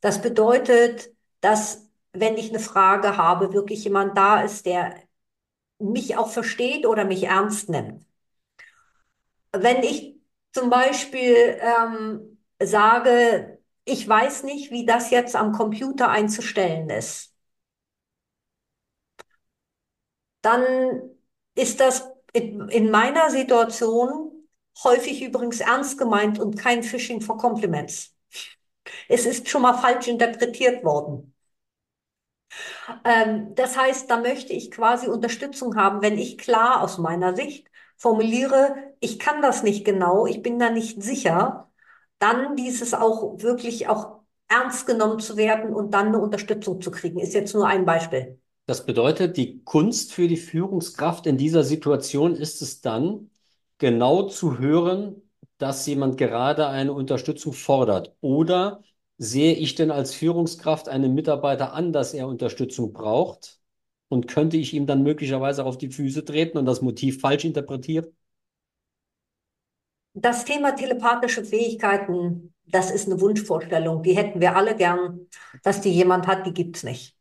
Das 0.00 0.22
bedeutet, 0.22 1.12
dass 1.40 1.88
wenn 2.12 2.36
ich 2.36 2.50
eine 2.50 2.58
Frage 2.58 3.16
habe, 3.16 3.52
wirklich 3.52 3.84
jemand 3.84 4.16
da 4.16 4.40
ist, 4.40 4.66
der 4.66 4.96
mich 5.78 6.16
auch 6.16 6.28
versteht 6.28 6.86
oder 6.86 7.04
mich 7.04 7.24
ernst 7.24 7.68
nimmt. 7.68 8.04
Wenn 9.52 9.82
ich 9.82 10.16
zum 10.52 10.70
Beispiel 10.70 11.58
ähm, 11.60 12.38
sage, 12.62 13.58
ich 13.84 14.06
weiß 14.08 14.44
nicht, 14.44 14.70
wie 14.70 14.86
das 14.86 15.10
jetzt 15.10 15.36
am 15.36 15.52
Computer 15.52 16.08
einzustellen 16.10 16.88
ist, 16.90 17.34
dann 20.42 20.64
ist 21.54 21.80
das 21.80 22.08
in, 22.32 22.68
in 22.68 22.90
meiner 22.90 23.30
Situation 23.30 24.32
häufig 24.84 25.22
übrigens 25.22 25.60
ernst 25.60 25.98
gemeint 25.98 26.38
und 26.38 26.56
kein 26.58 26.82
Phishing 26.82 27.20
for 27.20 27.36
Compliments. 27.38 28.14
Es 29.08 29.26
ist 29.26 29.48
schon 29.50 29.62
mal 29.62 29.74
falsch 29.78 30.08
interpretiert 30.08 30.84
worden. 30.84 31.34
Ähm, 33.04 33.54
das 33.54 33.76
heißt, 33.76 34.10
da 34.10 34.18
möchte 34.20 34.52
ich 34.52 34.70
quasi 34.70 35.08
Unterstützung 35.08 35.76
haben, 35.76 36.02
wenn 36.02 36.18
ich 36.18 36.38
klar 36.38 36.82
aus 36.82 36.98
meiner 36.98 37.34
Sicht 37.36 37.69
formuliere, 38.00 38.74
ich 38.98 39.18
kann 39.18 39.42
das 39.42 39.62
nicht 39.62 39.84
genau, 39.84 40.26
ich 40.26 40.42
bin 40.42 40.58
da 40.58 40.70
nicht 40.70 41.02
sicher, 41.02 41.70
dann 42.18 42.56
dieses 42.56 42.94
auch 42.94 43.40
wirklich 43.42 43.88
auch 43.88 44.20
ernst 44.48 44.86
genommen 44.86 45.20
zu 45.20 45.36
werden 45.36 45.72
und 45.72 45.92
dann 45.92 46.08
eine 46.08 46.18
Unterstützung 46.18 46.80
zu 46.80 46.90
kriegen, 46.90 47.20
ist 47.20 47.34
jetzt 47.34 47.54
nur 47.54 47.66
ein 47.66 47.84
Beispiel. 47.84 48.40
Das 48.66 48.86
bedeutet, 48.86 49.36
die 49.36 49.62
Kunst 49.64 50.12
für 50.12 50.28
die 50.28 50.36
Führungskraft 50.36 51.26
in 51.26 51.36
dieser 51.36 51.62
Situation 51.62 52.34
ist 52.34 52.62
es 52.62 52.80
dann, 52.80 53.30
genau 53.78 54.24
zu 54.24 54.58
hören, 54.58 55.22
dass 55.58 55.86
jemand 55.86 56.16
gerade 56.16 56.68
eine 56.68 56.92
Unterstützung 56.92 57.52
fordert 57.52 58.14
oder 58.20 58.82
sehe 59.18 59.54
ich 59.54 59.74
denn 59.74 59.90
als 59.90 60.14
Führungskraft 60.14 60.88
einen 60.88 61.14
Mitarbeiter 61.14 61.74
an, 61.74 61.92
dass 61.92 62.14
er 62.14 62.28
Unterstützung 62.28 62.92
braucht? 62.92 63.59
Und 64.10 64.26
könnte 64.26 64.56
ich 64.56 64.74
ihm 64.74 64.86
dann 64.86 65.04
möglicherweise 65.04 65.64
auf 65.64 65.78
die 65.78 65.88
Füße 65.88 66.24
treten 66.24 66.58
und 66.58 66.66
das 66.66 66.82
Motiv 66.82 67.20
falsch 67.20 67.44
interpretieren? 67.44 68.08
Das 70.14 70.44
Thema 70.44 70.72
telepathische 70.72 71.44
Fähigkeiten, 71.44 72.52
das 72.66 72.90
ist 72.90 73.06
eine 73.06 73.20
Wunschvorstellung. 73.20 74.02
Die 74.02 74.16
hätten 74.16 74.40
wir 74.40 74.56
alle 74.56 74.74
gern. 74.74 75.28
Dass 75.62 75.80
die 75.80 75.92
jemand 75.92 76.26
hat, 76.26 76.44
die 76.44 76.52
gibt's 76.52 76.82
nicht. 76.82 77.16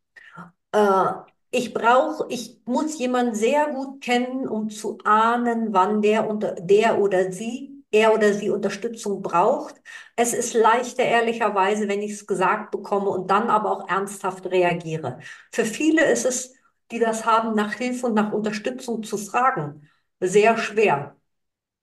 Äh, 0.71 1.05
ich 1.51 1.73
brauche, 1.75 2.25
ich 2.29 2.59
muss 2.65 2.97
jemanden 2.97 3.35
sehr 3.35 3.67
gut 3.67 4.01
kennen, 4.01 4.47
um 4.47 4.69
zu 4.69 4.97
ahnen, 5.03 5.71
wann 5.71 6.01
der, 6.01 6.27
unter, 6.27 6.53
der 6.55 6.99
oder 6.99 7.31
sie 7.31 7.79
er 7.91 8.13
oder 8.13 8.33
sie 8.33 8.49
Unterstützung 8.49 9.21
braucht. 9.21 9.75
Es 10.15 10.33
ist 10.33 10.53
leichter, 10.53 11.03
ehrlicherweise, 11.03 11.87
wenn 11.87 12.01
ich 12.01 12.11
es 12.11 12.27
gesagt 12.27 12.71
bekomme 12.71 13.09
und 13.09 13.31
dann 13.31 13.49
aber 13.49 13.71
auch 13.71 13.89
ernsthaft 13.89 14.45
reagiere. 14.47 15.19
Für 15.51 15.65
viele 15.65 16.05
ist 16.11 16.25
es, 16.25 16.53
die 16.91 16.99
das 16.99 17.25
haben, 17.25 17.55
nach 17.55 17.73
Hilfe 17.73 18.07
und 18.07 18.13
nach 18.13 18.31
Unterstützung 18.31 19.03
zu 19.03 19.17
fragen, 19.17 19.87
sehr 20.19 20.57
schwer. 20.57 21.15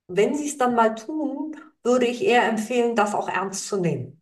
Wenn 0.07 0.35
sie 0.35 0.47
es 0.47 0.57
dann 0.57 0.75
mal 0.75 0.95
tun, 0.95 1.55
würde 1.83 2.05
ich 2.05 2.23
eher 2.23 2.47
empfehlen, 2.47 2.95
das 2.95 3.15
auch 3.15 3.29
ernst 3.29 3.67
zu 3.67 3.77
nehmen. 3.77 4.21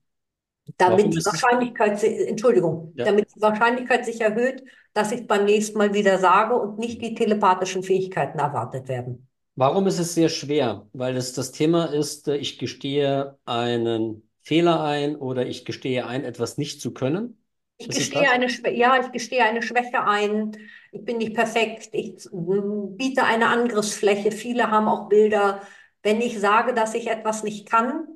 Damit 0.77 1.13
die 1.13 1.25
Wahrscheinlichkeit, 1.25 2.03
Entschuldigung, 2.03 2.91
ja. 2.95 3.05
damit 3.05 3.27
die 3.35 3.41
Wahrscheinlichkeit 3.41 4.05
sich 4.05 4.21
erhöht, 4.21 4.63
dass 4.93 5.11
ich 5.11 5.27
beim 5.27 5.45
nächsten 5.45 5.77
Mal 5.77 5.93
wieder 5.93 6.17
sage 6.17 6.55
und 6.55 6.79
nicht 6.79 7.01
die 7.01 7.13
telepathischen 7.13 7.83
Fähigkeiten 7.83 8.39
erwartet 8.39 8.87
werden. 8.87 9.27
Warum 9.55 9.87
ist 9.87 9.99
es 9.99 10.15
sehr 10.15 10.29
schwer? 10.29 10.87
Weil 10.93 11.15
es 11.15 11.33
das 11.33 11.51
Thema 11.51 11.85
ist, 11.85 12.27
äh, 12.27 12.35
ich 12.37 12.57
gestehe 12.57 13.37
einen 13.45 14.29
Fehler 14.41 14.83
ein 14.83 15.15
oder 15.15 15.45
ich 15.45 15.65
gestehe 15.65 16.05
ein, 16.05 16.23
etwas 16.23 16.57
nicht 16.57 16.81
zu 16.81 16.93
können. 16.93 17.37
Ich 17.77 17.89
gestehe 17.89 18.29
eine, 18.31 18.47
ja, 18.73 18.99
ich 19.01 19.11
gestehe 19.11 19.43
eine 19.43 19.61
Schwäche 19.61 20.01
ein. 20.03 20.55
Ich 20.91 21.03
bin 21.03 21.17
nicht 21.17 21.33
perfekt. 21.35 21.89
Ich 21.91 22.27
biete 22.31 23.23
eine 23.25 23.47
Angriffsfläche. 23.47 24.31
Viele 24.31 24.71
haben 24.71 24.87
auch 24.87 25.09
Bilder. 25.09 25.61
Wenn 26.01 26.21
ich 26.21 26.39
sage, 26.39 26.73
dass 26.73 26.93
ich 26.93 27.07
etwas 27.07 27.43
nicht 27.43 27.69
kann, 27.69 28.07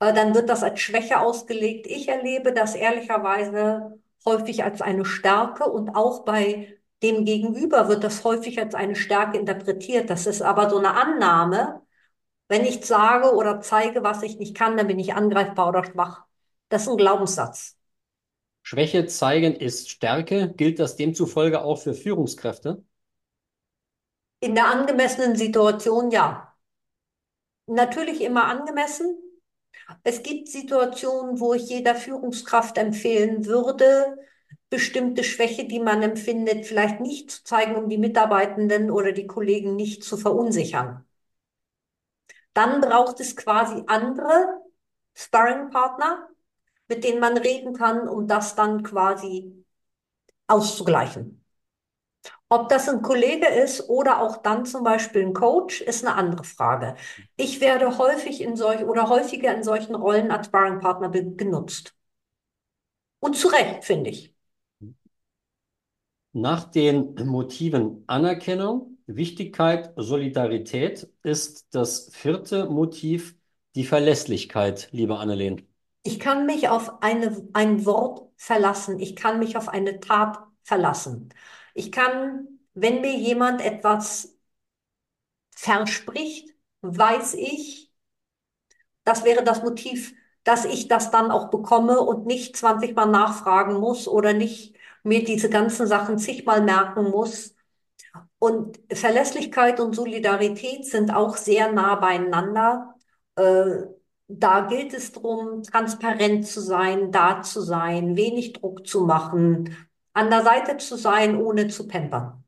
äh, 0.00 0.12
dann 0.12 0.34
wird 0.34 0.48
das 0.48 0.62
als 0.64 0.80
Schwäche 0.80 1.20
ausgelegt. 1.20 1.86
Ich 1.86 2.08
erlebe 2.08 2.52
das 2.52 2.74
ehrlicherweise 2.74 4.00
häufig 4.24 4.64
als 4.64 4.82
eine 4.82 5.04
Stärke 5.04 5.64
und 5.64 5.90
auch 5.94 6.24
bei 6.24 6.76
dem 7.02 7.24
Gegenüber 7.24 7.88
wird 7.88 8.02
das 8.02 8.24
häufig 8.24 8.58
als 8.60 8.74
eine 8.74 8.96
Stärke 8.96 9.38
interpretiert. 9.38 10.10
Das 10.10 10.26
ist 10.26 10.42
aber 10.42 10.70
so 10.70 10.78
eine 10.78 10.94
Annahme. 10.94 11.82
Wenn 12.48 12.64
ich 12.64 12.84
sage 12.86 13.34
oder 13.34 13.60
zeige, 13.60 14.02
was 14.04 14.22
ich 14.22 14.38
nicht 14.38 14.56
kann, 14.56 14.76
dann 14.76 14.86
bin 14.88 14.98
ich 14.98 15.14
angreifbar 15.14 15.68
oder 15.68 15.84
schwach. 15.84 16.24
Das 16.70 16.82
ist 16.82 16.88
ein 16.90 16.96
Glaubenssatz. 16.98 17.76
Schwäche 18.66 19.04
zeigen 19.04 19.54
ist 19.54 19.90
Stärke. 19.90 20.50
Gilt 20.56 20.78
das 20.78 20.96
demzufolge 20.96 21.62
auch 21.62 21.76
für 21.76 21.92
Führungskräfte? 21.92 22.82
In 24.40 24.54
der 24.54 24.68
angemessenen 24.68 25.36
Situation 25.36 26.10
ja. 26.10 26.56
Natürlich 27.66 28.22
immer 28.22 28.46
angemessen. 28.46 29.18
Es 30.02 30.22
gibt 30.22 30.48
Situationen, 30.48 31.40
wo 31.40 31.52
ich 31.52 31.68
jeder 31.68 31.94
Führungskraft 31.94 32.78
empfehlen 32.78 33.44
würde, 33.44 34.16
bestimmte 34.70 35.24
Schwäche, 35.24 35.66
die 35.66 35.80
man 35.80 36.02
empfindet, 36.02 36.64
vielleicht 36.64 37.00
nicht 37.00 37.30
zu 37.30 37.44
zeigen, 37.44 37.76
um 37.76 37.90
die 37.90 37.98
Mitarbeitenden 37.98 38.90
oder 38.90 39.12
die 39.12 39.26
Kollegen 39.26 39.76
nicht 39.76 40.02
zu 40.04 40.16
verunsichern. 40.16 41.04
Dann 42.54 42.80
braucht 42.80 43.20
es 43.20 43.36
quasi 43.36 43.82
andere 43.88 44.62
Sparringpartner, 45.12 46.30
mit 46.88 47.04
denen 47.04 47.20
man 47.20 47.36
reden 47.36 47.74
kann, 47.74 48.08
um 48.08 48.26
das 48.26 48.54
dann 48.54 48.82
quasi 48.82 49.64
auszugleichen. 50.46 51.44
Ob 52.48 52.68
das 52.68 52.88
ein 52.88 53.02
Kollege 53.02 53.46
ist 53.48 53.88
oder 53.88 54.20
auch 54.22 54.38
dann 54.38 54.64
zum 54.64 54.84
Beispiel 54.84 55.22
ein 55.22 55.34
Coach, 55.34 55.80
ist 55.80 56.04
eine 56.06 56.14
andere 56.14 56.44
Frage. 56.44 56.94
Ich 57.36 57.60
werde 57.60 57.98
häufig 57.98 58.40
in 58.40 58.56
solch 58.56 58.84
oder 58.84 59.08
häufiger 59.08 59.54
in 59.54 59.62
solchen 59.64 59.94
Rollen 59.94 60.30
als 60.30 60.46
Sparringpartner 60.46 61.08
genutzt. 61.10 61.94
Und 63.20 63.36
zu 63.36 63.48
Recht, 63.48 63.84
finde 63.84 64.10
ich. 64.10 64.34
Nach 66.32 66.64
den 66.70 67.14
Motiven 67.26 68.04
Anerkennung, 68.06 68.98
Wichtigkeit, 69.06 69.92
Solidarität 69.96 71.08
ist 71.22 71.66
das 71.74 72.10
vierte 72.12 72.66
Motiv 72.68 73.36
die 73.74 73.84
Verlässlichkeit, 73.84 74.88
liebe 74.92 75.16
Annelien. 75.18 75.66
Ich 76.04 76.20
kann 76.20 76.46
mich 76.46 76.68
auf 76.68 77.02
eine, 77.02 77.48
ein 77.54 77.86
Wort 77.86 78.30
verlassen. 78.36 79.00
Ich 79.00 79.16
kann 79.16 79.38
mich 79.40 79.56
auf 79.56 79.68
eine 79.68 80.00
Tat 80.00 80.38
verlassen. 80.62 81.30
Ich 81.74 81.90
kann, 81.92 82.60
wenn 82.74 83.00
mir 83.02 83.16
jemand 83.16 83.60
etwas 83.62 84.36
verspricht, 85.56 86.54
weiß 86.82 87.34
ich, 87.34 87.90
das 89.04 89.24
wäre 89.24 89.44
das 89.44 89.62
Motiv, 89.62 90.14
dass 90.44 90.64
ich 90.64 90.88
das 90.88 91.10
dann 91.10 91.30
auch 91.30 91.50
bekomme 91.50 92.00
und 92.00 92.26
nicht 92.26 92.56
20 92.56 92.94
Mal 92.96 93.06
nachfragen 93.06 93.74
muss 93.80 94.08
oder 94.08 94.32
nicht 94.32 94.76
mir 95.02 95.24
diese 95.24 95.50
ganzen 95.50 95.86
Sachen 95.86 96.18
zigmal 96.18 96.62
merken 96.62 97.10
muss. 97.10 97.54
Und 98.38 98.80
Verlässlichkeit 98.92 99.80
und 99.80 99.94
Solidarität 99.96 100.86
sind 100.86 101.12
auch 101.14 101.36
sehr 101.38 101.72
nah 101.72 101.96
beieinander. 101.96 102.94
Äh, 103.36 103.84
da 104.28 104.62
gilt 104.68 104.94
es 104.94 105.12
darum, 105.12 105.62
transparent 105.62 106.46
zu 106.46 106.60
sein, 106.60 107.12
da 107.12 107.42
zu 107.42 107.60
sein, 107.60 108.16
wenig 108.16 108.52
Druck 108.54 108.86
zu 108.86 109.04
machen, 109.06 109.76
an 110.12 110.30
der 110.30 110.42
Seite 110.42 110.76
zu 110.78 110.96
sein, 110.96 111.36
ohne 111.36 111.68
zu 111.68 111.86
pampern. 111.88 112.44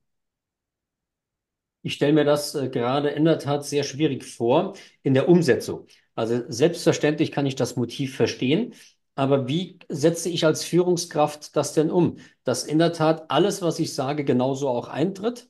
Ich 1.82 1.94
stelle 1.94 2.12
mir 2.12 2.24
das 2.24 2.54
äh, 2.54 2.68
gerade 2.68 3.10
in 3.10 3.24
der 3.24 3.38
Tat 3.38 3.64
sehr 3.64 3.84
schwierig 3.84 4.24
vor 4.24 4.74
in 5.02 5.14
der 5.14 5.28
Umsetzung. 5.28 5.86
Also 6.14 6.42
selbstverständlich 6.48 7.30
kann 7.30 7.46
ich 7.46 7.54
das 7.56 7.76
Motiv 7.76 8.16
verstehen, 8.16 8.74
aber 9.14 9.46
wie 9.48 9.78
setze 9.88 10.28
ich 10.28 10.44
als 10.44 10.64
Führungskraft 10.64 11.56
das 11.56 11.72
denn 11.74 11.90
um? 11.90 12.18
Dass 12.44 12.64
in 12.64 12.78
der 12.78 12.92
Tat 12.92 13.30
alles, 13.30 13.62
was 13.62 13.78
ich 13.78 13.94
sage, 13.94 14.24
genauso 14.24 14.68
auch 14.68 14.88
eintritt? 14.88 15.48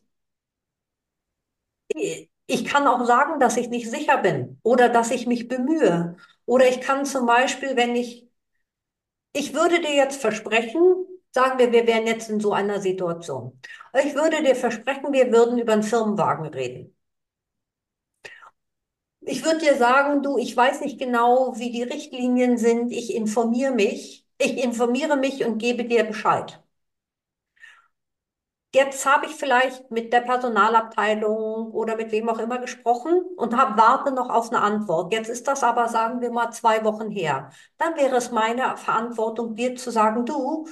Ich 2.48 2.64
kann 2.64 2.86
auch 2.86 3.04
sagen, 3.06 3.38
dass 3.40 3.56
ich 3.56 3.68
nicht 3.68 3.88
sicher 3.90 4.18
bin 4.18 4.58
oder 4.62 4.88
dass 4.88 5.10
ich 5.10 5.26
mich 5.26 5.48
bemühe. 5.48 6.16
Oder 6.44 6.68
ich 6.68 6.80
kann 6.80 7.04
zum 7.04 7.26
Beispiel, 7.26 7.76
wenn 7.76 7.94
ich, 7.96 8.28
ich 9.32 9.54
würde 9.54 9.80
dir 9.80 9.94
jetzt 9.94 10.20
versprechen, 10.20 10.82
sagen 11.32 11.58
wir, 11.60 11.70
wir 11.72 11.86
wären 11.86 12.06
jetzt 12.08 12.28
in 12.30 12.40
so 12.40 12.52
einer 12.52 12.80
Situation. 12.80 13.60
Ich 14.04 14.14
würde 14.16 14.42
dir 14.42 14.56
versprechen, 14.56 15.12
wir 15.12 15.30
würden 15.32 15.58
über 15.58 15.74
einen 15.74 15.82
Firmenwagen 15.84 16.46
reden. 16.46 16.96
Ich 19.20 19.44
würde 19.44 19.58
dir 19.60 19.76
sagen, 19.76 20.22
du, 20.22 20.38
ich 20.38 20.56
weiß 20.56 20.80
nicht 20.80 20.98
genau, 20.98 21.52
wie 21.58 21.70
die 21.70 21.82
Richtlinien 21.82 22.56
sind. 22.58 22.90
Ich 22.92 23.14
informiere 23.14 23.72
mich. 23.72 24.26
Ich 24.38 24.56
informiere 24.62 25.16
mich 25.18 25.44
und 25.44 25.58
gebe 25.58 25.84
dir 25.84 26.04
Bescheid. 26.04 26.62
Jetzt 28.76 29.06
habe 29.06 29.25
ich 29.25 29.35
vielleicht 29.35 29.90
mit 29.90 30.12
der 30.12 30.21
Personalabteilung 30.21 31.71
oder 31.73 31.97
mit 31.97 32.12
wem 32.12 32.28
auch 32.28 32.39
immer 32.39 32.58
gesprochen 32.58 33.23
und 33.36 33.56
habe 33.56 33.78
warte 33.80 34.12
noch 34.12 34.28
auf 34.28 34.50
eine 34.50 34.60
Antwort. 34.60 35.15
Jetzt 35.15 35.30
ist 35.30 35.49
das 35.49 35.62
aber, 35.62 35.89
sagen 35.89 36.21
wir 36.21 36.30
mal, 36.30 36.50
zwei 36.50 36.84
Wochen 36.84 37.10
her. 37.10 37.50
Dann 37.78 37.97
wäre 37.97 38.17
es 38.17 38.30
meine 38.32 38.76
Verantwortung, 38.76 39.54
dir 39.54 39.76
zu 39.76 39.91
sagen, 39.91 40.26
du, 40.26 40.67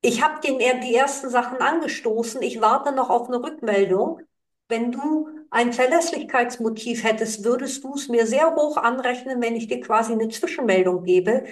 ich 0.00 0.22
habe 0.24 0.40
den 0.40 0.58
die 0.80 0.94
ersten 0.94 1.30
Sachen 1.30 1.58
angestoßen. 1.60 2.42
Ich 2.42 2.60
warte 2.60 2.92
noch 2.92 3.10
auf 3.10 3.28
eine 3.28 3.42
Rückmeldung. 3.42 4.20
Wenn 4.68 4.90
du 4.92 5.28
ein 5.50 5.72
Verlässlichkeitsmotiv 5.72 7.04
hättest, 7.04 7.44
würdest 7.44 7.84
du 7.84 7.94
es 7.94 8.08
mir 8.08 8.26
sehr 8.26 8.54
hoch 8.56 8.76
anrechnen, 8.76 9.40
wenn 9.40 9.54
ich 9.56 9.68
dir 9.68 9.80
quasi 9.80 10.12
eine 10.12 10.28
Zwischenmeldung 10.28 11.04
gebe. 11.04 11.44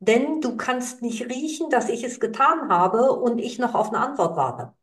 Denn 0.00 0.40
du 0.40 0.56
kannst 0.56 1.02
nicht 1.02 1.24
riechen, 1.28 1.70
dass 1.70 1.88
ich 1.88 2.02
es 2.04 2.18
getan 2.20 2.68
habe 2.68 3.12
und 3.12 3.38
ich 3.38 3.58
noch 3.60 3.74
auf 3.74 3.88
eine 3.90 3.98
Antwort 3.98 4.36
warte. 4.36 4.74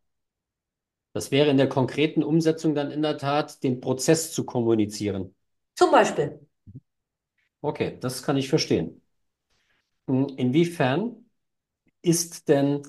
Das 1.15 1.32
wäre 1.32 1.49
in 1.49 1.56
der 1.56 1.69
konkreten 1.69 2.25
Umsetzung 2.25 2.75
dann 2.75 2.91
in 2.91 3.01
der 3.01 3.17
Tat, 3.17 3.63
den 3.63 3.80
Prozess 3.80 4.34
zu 4.34 4.43
kommunizieren. 4.43 5.34
Zum 5.73 5.89
Beispiel. 5.89 6.45
Okay, 7.62 7.97
das 8.01 8.21
kann 8.21 8.36
ich 8.36 8.49
verstehen. 8.49 9.01
Hm, 10.10 10.28
inwiefern 10.36 11.25
ist 12.01 12.49
denn 12.49 12.82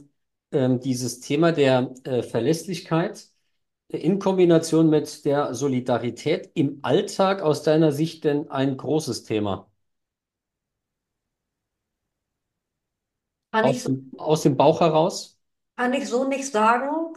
ähm, 0.50 0.80
dieses 0.80 1.20
Thema 1.20 1.52
der 1.52 1.94
äh, 2.02 2.24
Verlässlichkeit 2.24 3.28
in 3.86 4.18
Kombination 4.18 4.90
mit 4.90 5.24
der 5.24 5.54
Solidarität 5.54 6.50
im 6.54 6.80
Alltag 6.82 7.42
aus 7.42 7.62
deiner 7.62 7.92
Sicht 7.92 8.24
denn 8.24 8.50
ein 8.50 8.76
großes 8.76 9.22
Thema? 9.22 9.70
Kann 13.52 13.66
aus, 13.66 13.76
ich, 13.76 13.84
dem, 13.84 14.10
aus 14.18 14.42
dem 14.42 14.56
Bauch 14.56 14.80
heraus? 14.80 15.38
Kann 15.76 15.92
ich 15.92 16.08
so 16.08 16.26
nicht 16.26 16.50
sagen. 16.50 17.14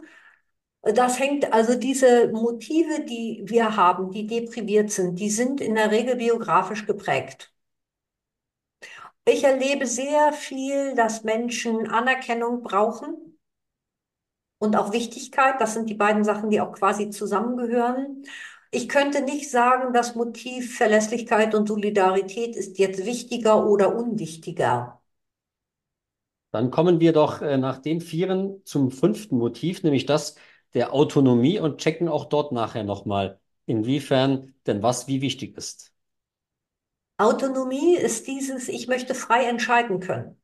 Das 0.82 1.18
hängt, 1.18 1.52
also 1.52 1.74
diese 1.74 2.28
Motive, 2.32 3.04
die 3.04 3.42
wir 3.44 3.76
haben, 3.76 4.10
die 4.10 4.26
depriviert 4.26 4.90
sind, 4.90 5.18
die 5.18 5.30
sind 5.30 5.60
in 5.60 5.74
der 5.74 5.90
Regel 5.90 6.16
biografisch 6.16 6.86
geprägt. 6.86 7.52
Ich 9.26 9.44
erlebe 9.44 9.86
sehr 9.86 10.32
viel, 10.32 10.94
dass 10.94 11.24
Menschen 11.24 11.86
Anerkennung 11.88 12.62
brauchen 12.62 13.38
und 14.58 14.76
auch 14.76 14.92
Wichtigkeit. 14.92 15.60
Das 15.60 15.74
sind 15.74 15.88
die 15.90 15.94
beiden 15.94 16.24
Sachen, 16.24 16.50
die 16.50 16.60
auch 16.60 16.72
quasi 16.72 17.10
zusammengehören. 17.10 18.24
Ich 18.70 18.88
könnte 18.88 19.22
nicht 19.22 19.50
sagen, 19.50 19.92
das 19.92 20.14
Motiv 20.14 20.76
Verlässlichkeit 20.76 21.54
und 21.54 21.68
Solidarität 21.68 22.56
ist 22.56 22.78
jetzt 22.78 23.04
wichtiger 23.04 23.66
oder 23.66 23.94
unwichtiger. 23.96 25.00
Dann 26.52 26.70
kommen 26.70 27.00
wir 27.00 27.12
doch 27.12 27.42
äh, 27.42 27.56
nach 27.58 27.78
den 27.78 28.00
Vieren 28.00 28.62
zum 28.64 28.90
fünften 28.90 29.38
Motiv, 29.38 29.82
nämlich 29.82 30.06
das 30.06 30.34
der 30.74 30.92
Autonomie 30.92 31.58
und 31.58 31.78
checken 31.78 32.08
auch 32.08 32.26
dort 32.26 32.52
nachher 32.52 32.84
nochmal, 32.84 33.40
inwiefern 33.66 34.54
denn 34.66 34.82
was 34.82 35.08
wie 35.08 35.20
wichtig 35.20 35.56
ist. 35.56 35.92
Autonomie 37.18 37.96
ist 37.96 38.26
dieses, 38.26 38.68
ich 38.68 38.88
möchte 38.88 39.14
frei 39.14 39.44
entscheiden 39.44 40.00
können. 40.00 40.40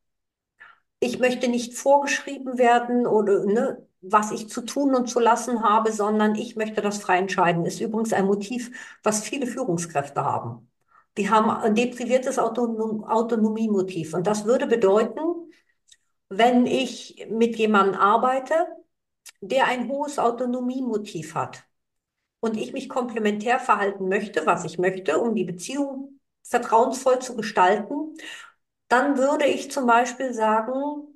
Ich 0.99 1.19
möchte 1.19 1.47
nicht 1.47 1.73
vorgeschrieben 1.75 2.57
werden 2.57 3.07
oder 3.07 3.45
ne, 3.45 3.87
was 4.01 4.31
ich 4.31 4.49
zu 4.49 4.61
tun 4.61 4.95
und 4.95 5.07
zu 5.07 5.19
lassen 5.19 5.63
habe, 5.63 5.91
sondern 5.91 6.35
ich 6.35 6.55
möchte 6.55 6.81
das 6.81 6.99
frei 6.99 7.17
entscheiden. 7.17 7.65
Ist 7.65 7.81
übrigens 7.81 8.13
ein 8.13 8.25
Motiv, 8.25 8.71
was 9.03 9.23
viele 9.23 9.47
Führungskräfte 9.47 10.23
haben. 10.23 10.69
Die 11.17 11.29
haben 11.29 11.49
ein 11.49 11.75
depriviertes 11.75 12.37
Autonom 12.37 13.03
Autonomiemotiv. 13.03 14.13
Und 14.13 14.27
das 14.27 14.45
würde 14.45 14.67
bedeuten, 14.67 15.19
wenn 16.29 16.65
ich 16.65 17.27
mit 17.29 17.55
jemandem 17.55 17.99
arbeite, 17.99 18.53
der 19.41 19.65
ein 19.67 19.87
hohes 19.87 20.19
Autonomiemotiv 20.19 21.35
hat 21.35 21.63
und 22.39 22.57
ich 22.57 22.73
mich 22.73 22.89
komplementär 22.89 23.59
verhalten 23.59 24.07
möchte, 24.09 24.45
was 24.45 24.65
ich 24.65 24.77
möchte, 24.77 25.19
um 25.19 25.35
die 25.35 25.43
Beziehung 25.45 26.19
vertrauensvoll 26.43 27.19
zu 27.19 27.35
gestalten, 27.35 28.15
dann 28.87 29.17
würde 29.17 29.45
ich 29.45 29.71
zum 29.71 29.85
Beispiel 29.85 30.33
sagen, 30.33 31.07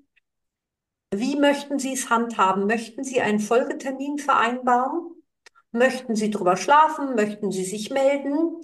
wie 1.14 1.36
möchten 1.36 1.80
Sie 1.80 1.94
es 1.94 2.10
handhaben? 2.10 2.68
Möchten 2.68 3.04
Sie 3.04 3.22
einen 3.22 3.40
Folgetermin 3.40 4.18
vereinbaren? 4.18 5.12
Möchten 5.72 6.16
Sie 6.16 6.30
drüber 6.30 6.58
schlafen? 6.58 7.16
Möchten 7.16 7.52
Sie 7.52 7.66
sich 7.66 7.90
melden? 7.92 8.62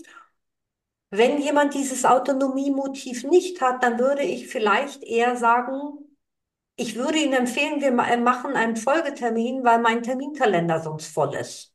Wenn 1.10 1.42
jemand 1.42 1.74
dieses 1.74 2.06
Autonomiemotiv 2.06 3.24
nicht 3.24 3.62
hat, 3.62 3.84
dann 3.84 3.98
würde 4.00 4.24
ich 4.24 4.48
vielleicht 4.48 5.04
eher 5.04 5.38
sagen, 5.38 6.07
ich 6.78 6.96
würde 6.96 7.18
Ihnen 7.18 7.34
empfehlen, 7.34 7.82
wir 7.82 7.92
machen 7.92 8.56
einen 8.56 8.78
Folgetermin, 8.78 9.64
weil 9.64 9.80
mein 9.80 10.04
Terminkalender 10.04 10.80
sonst 10.82 11.08
voll 11.08 11.36
ist. 11.36 11.74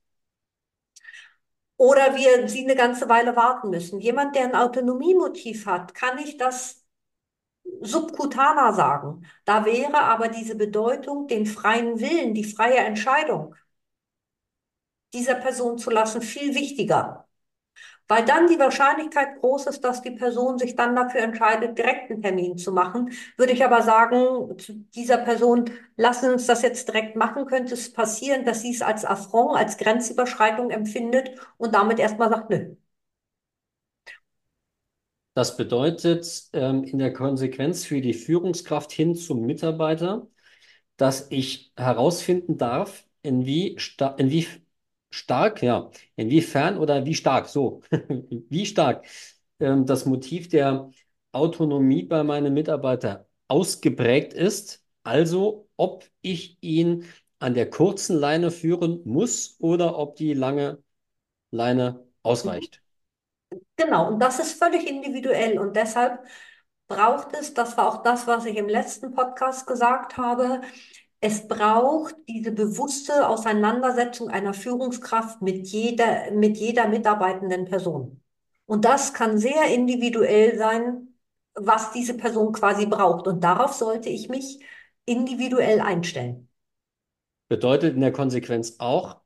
Oder 1.77 2.15
wir 2.17 2.49
Sie 2.49 2.65
eine 2.65 2.77
ganze 2.77 3.09
Weile 3.09 3.35
warten 3.37 3.71
müssen. 3.71 4.01
Jemand, 4.01 4.37
der 4.37 4.45
ein 4.45 4.55
Autonomiemotiv 4.55 5.67
hat, 5.67 5.95
kann 5.95 6.19
ich 6.19 6.37
das 6.37 6.85
subkutaner 7.81 8.73
sagen. 8.75 9.27
Da 9.45 9.65
wäre 9.65 9.99
aber 10.03 10.29
diese 10.29 10.55
Bedeutung, 10.57 11.27
den 11.27 11.47
freien 11.47 12.01
Willen, 12.01 12.35
die 12.35 12.45
freie 12.45 12.79
Entscheidung 12.79 13.55
dieser 15.15 15.35
Person 15.37 15.79
zu 15.79 15.91
lassen, 15.91 16.23
viel 16.23 16.55
wichtiger. 16.55 17.29
Weil 18.13 18.27
dann 18.27 18.47
die 18.47 18.59
Wahrscheinlichkeit 18.59 19.41
groß 19.41 19.69
ist, 19.69 19.81
dass 19.85 20.03
die 20.03 20.11
Person 20.11 20.59
sich 20.59 20.77
dann 20.77 20.95
dafür 20.95 21.23
entscheidet, 21.23 21.79
direkt 21.79 22.11
einen 22.11 22.21
Termin 22.21 22.59
zu 22.59 22.71
machen. 22.71 23.11
Würde 23.39 23.55
ich 23.55 23.65
aber 23.65 23.81
sagen, 23.81 24.59
zu 24.59 24.75
dieser 24.95 25.17
Person, 25.17 25.71
lassen 25.97 26.31
uns 26.31 26.47
das 26.47 26.61
jetzt 26.61 26.89
direkt 26.89 27.17
machen, 27.17 27.47
könnte 27.47 27.73
es 27.73 27.91
passieren, 27.91 28.45
dass 28.45 28.61
sie 28.61 28.71
es 28.75 28.83
als 28.83 29.07
Affront, 29.07 29.57
als 29.57 29.79
Grenzüberschreitung 29.79 30.69
empfindet 30.69 31.31
und 31.57 31.75
damit 31.75 31.99
erstmal 31.99 32.29
sagt, 32.29 32.51
nö. 32.51 32.77
Das 35.33 35.57
bedeutet 35.57 36.51
ähm, 36.53 36.85
in 36.85 36.99
der 36.99 37.15
Konsequenz 37.15 37.87
für 37.87 38.03
die 38.03 38.13
Führungskraft 38.13 38.93
hin 38.93 39.15
zum 39.15 39.47
Mitarbeiter, 39.47 40.29
dass 40.99 41.31
ich 41.31 41.73
herausfinden 41.79 42.59
darf, 42.59 43.07
in 43.23 43.47
wie, 43.47 43.79
sta 43.79 44.09
in 44.19 44.31
wie 44.31 44.47
stark, 45.13 45.63
ja, 45.63 45.91
inwiefern 46.17 46.79
oder 46.79 47.05
wie 47.07 47.15
stark, 47.15 47.49
so, 47.49 47.83
wie 48.51 48.67
stark? 48.67 49.07
Ähm, 49.61 49.87
das 49.87 50.07
Motiv 50.07 50.49
der 50.49 50.91
Autonomie 51.33 52.03
bei 52.05 52.23
meinem 52.25 52.55
Mitarbeiter 52.55 53.27
ausgeprägt 53.49 54.33
ist, 54.33 54.85
also 55.05 55.69
ob 55.77 56.05
ich 56.21 56.59
ihn 56.61 57.07
an 57.39 57.55
der 57.55 57.69
kurzen 57.69 58.17
Leine 58.19 58.51
führen 58.51 59.03
muss 59.05 59.57
oder 59.59 59.99
ob 59.99 60.17
die 60.17 60.35
lange 60.35 60.83
Leine 61.51 62.07
ausreicht. 62.23 62.83
Genau, 63.77 64.09
und 64.09 64.21
das 64.21 64.39
ist 64.39 64.59
völlig 64.59 64.89
individuell 64.89 65.59
und 65.59 65.77
deshalb 65.77 66.25
braucht 66.89 67.35
es, 67.35 67.55
das 67.55 67.77
war 67.77 67.89
auch 67.89 68.03
das, 68.03 68.27
was 68.27 68.45
ich 68.45 68.57
im 68.57 68.69
letzten 68.69 69.13
Podcast 69.13 69.67
gesagt 69.67 70.17
habe, 70.17 70.61
es 71.25 71.47
braucht 71.47 72.17
diese 72.29 72.51
bewusste 72.51 73.29
Auseinandersetzung 73.29 74.29
einer 74.29 74.53
Führungskraft 74.55 75.41
mit 75.41 75.69
jeder, 75.69 76.33
mit 76.33 76.57
jeder 76.57 76.89
mitarbeitenden 76.89 77.65
Person. 77.65 78.21
Und 78.67 78.85
das 78.85 79.15
kann 79.15 79.39
sehr 79.39 79.73
individuell 79.73 80.59
sein, 80.59 81.15
was 81.55 81.93
diese 81.93 82.15
Person 82.15 82.53
quasi 82.53 82.87
braucht. 82.87 83.29
Und 83.29 83.45
darauf 83.45 83.73
sollte 83.73 84.09
ich 84.09 84.29
mich 84.29 84.59
individuell 85.05 85.81
einstellen. 85.81 86.49
Bedeutet 87.49 87.95
in 87.95 88.01
der 88.01 88.13
Konsequenz 88.13 88.77
auch, 88.79 89.21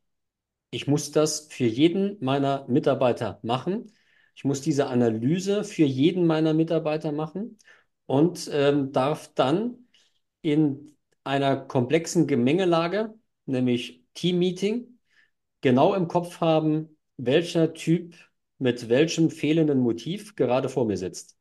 ich 0.71 0.87
muss 0.87 1.13
das 1.13 1.49
für 1.51 1.65
jeden 1.65 2.23
meiner 2.23 2.67
Mitarbeiter 2.69 3.39
machen. 3.43 3.91
Ich 4.35 4.45
muss 4.45 4.61
diese 4.61 4.89
Analyse 4.89 5.65
für 5.65 5.85
jeden 5.85 6.27
meiner 6.27 6.53
Mitarbeiter 6.53 7.11
machen 7.11 7.59
und 8.05 8.51
ähm, 8.53 8.93
darf 8.93 9.33
dann 9.35 9.87
in 10.43 10.96
einer 11.27 11.57
komplexen 11.57 12.27
Gemengelage, 12.27 13.15
nämlich 13.47 14.05
Teammeeting, 14.15 14.99
genau 15.61 15.95
im 15.95 16.09
Kopf 16.09 16.41
haben, 16.41 16.99
welcher 17.17 17.75
Typ 17.75 18.17
mit 18.59 18.89
welchem 18.89 19.31
fehlenden 19.31 19.81
Motiv 19.81 20.37
gerade 20.37 20.69
vor 20.69 20.87
mir 20.87 20.97
sitzt. 20.97 21.37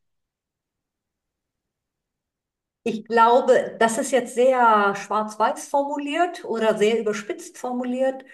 Ich 2.84 3.04
glaube, 3.04 3.76
das 3.80 3.98
ist 3.98 4.12
jetzt 4.12 4.34
sehr 4.34 4.94
schwarz-weiß 4.94 5.68
formuliert 5.68 6.44
oder 6.44 6.78
sehr 6.78 7.00
überspitzt 7.00 7.58
formuliert. 7.58 8.24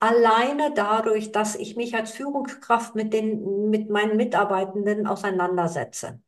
Alleine 0.00 0.72
dadurch, 0.74 1.32
dass 1.32 1.56
ich 1.56 1.76
mich 1.76 1.94
als 1.96 2.12
Führungskraft 2.12 2.94
mit 2.96 3.12
den, 3.12 3.70
mit 3.70 3.90
meinen 3.90 4.16
Mitarbeitenden 4.16 5.06
auseinandersetze 5.06 6.20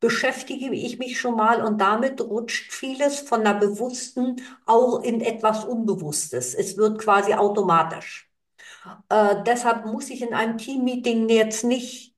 beschäftige 0.00 0.72
ich 0.72 0.98
mich 0.98 1.20
schon 1.20 1.36
mal 1.36 1.62
und 1.62 1.80
damit 1.80 2.20
rutscht 2.20 2.72
vieles 2.72 3.20
von 3.20 3.42
der 3.44 3.54
bewussten 3.54 4.36
auch 4.66 5.02
in 5.02 5.20
etwas 5.20 5.64
Unbewusstes. 5.64 6.54
Es 6.54 6.76
wird 6.76 7.00
quasi 7.00 7.34
automatisch. 7.34 8.30
Äh, 9.08 9.42
deshalb 9.44 9.86
muss 9.86 10.10
ich 10.10 10.22
in 10.22 10.34
einem 10.34 10.58
Teammeeting 10.58 11.28
jetzt 11.28 11.64
nicht 11.64 12.14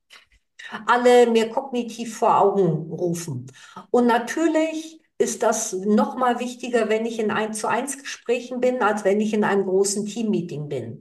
alle 0.85 1.29
mir 1.29 1.49
kognitiv 1.49 2.17
vor 2.17 2.37
Augen 2.39 2.91
rufen. 2.91 3.47
Und 3.89 4.07
natürlich 4.07 5.01
ist 5.17 5.43
das 5.43 5.73
noch 5.73 6.15
mal 6.15 6.39
wichtiger, 6.39 6.89
wenn 6.89 7.05
ich 7.05 7.19
in 7.19 7.31
1 7.31 7.59
zu 7.59 7.67
1 7.67 7.99
Gesprächen 7.99 8.59
bin, 8.59 8.81
als 8.81 9.03
wenn 9.03 9.21
ich 9.21 9.33
in 9.33 9.43
einem 9.43 9.65
großen 9.65 10.05
Teammeeting 10.05 10.67
bin. 10.69 10.99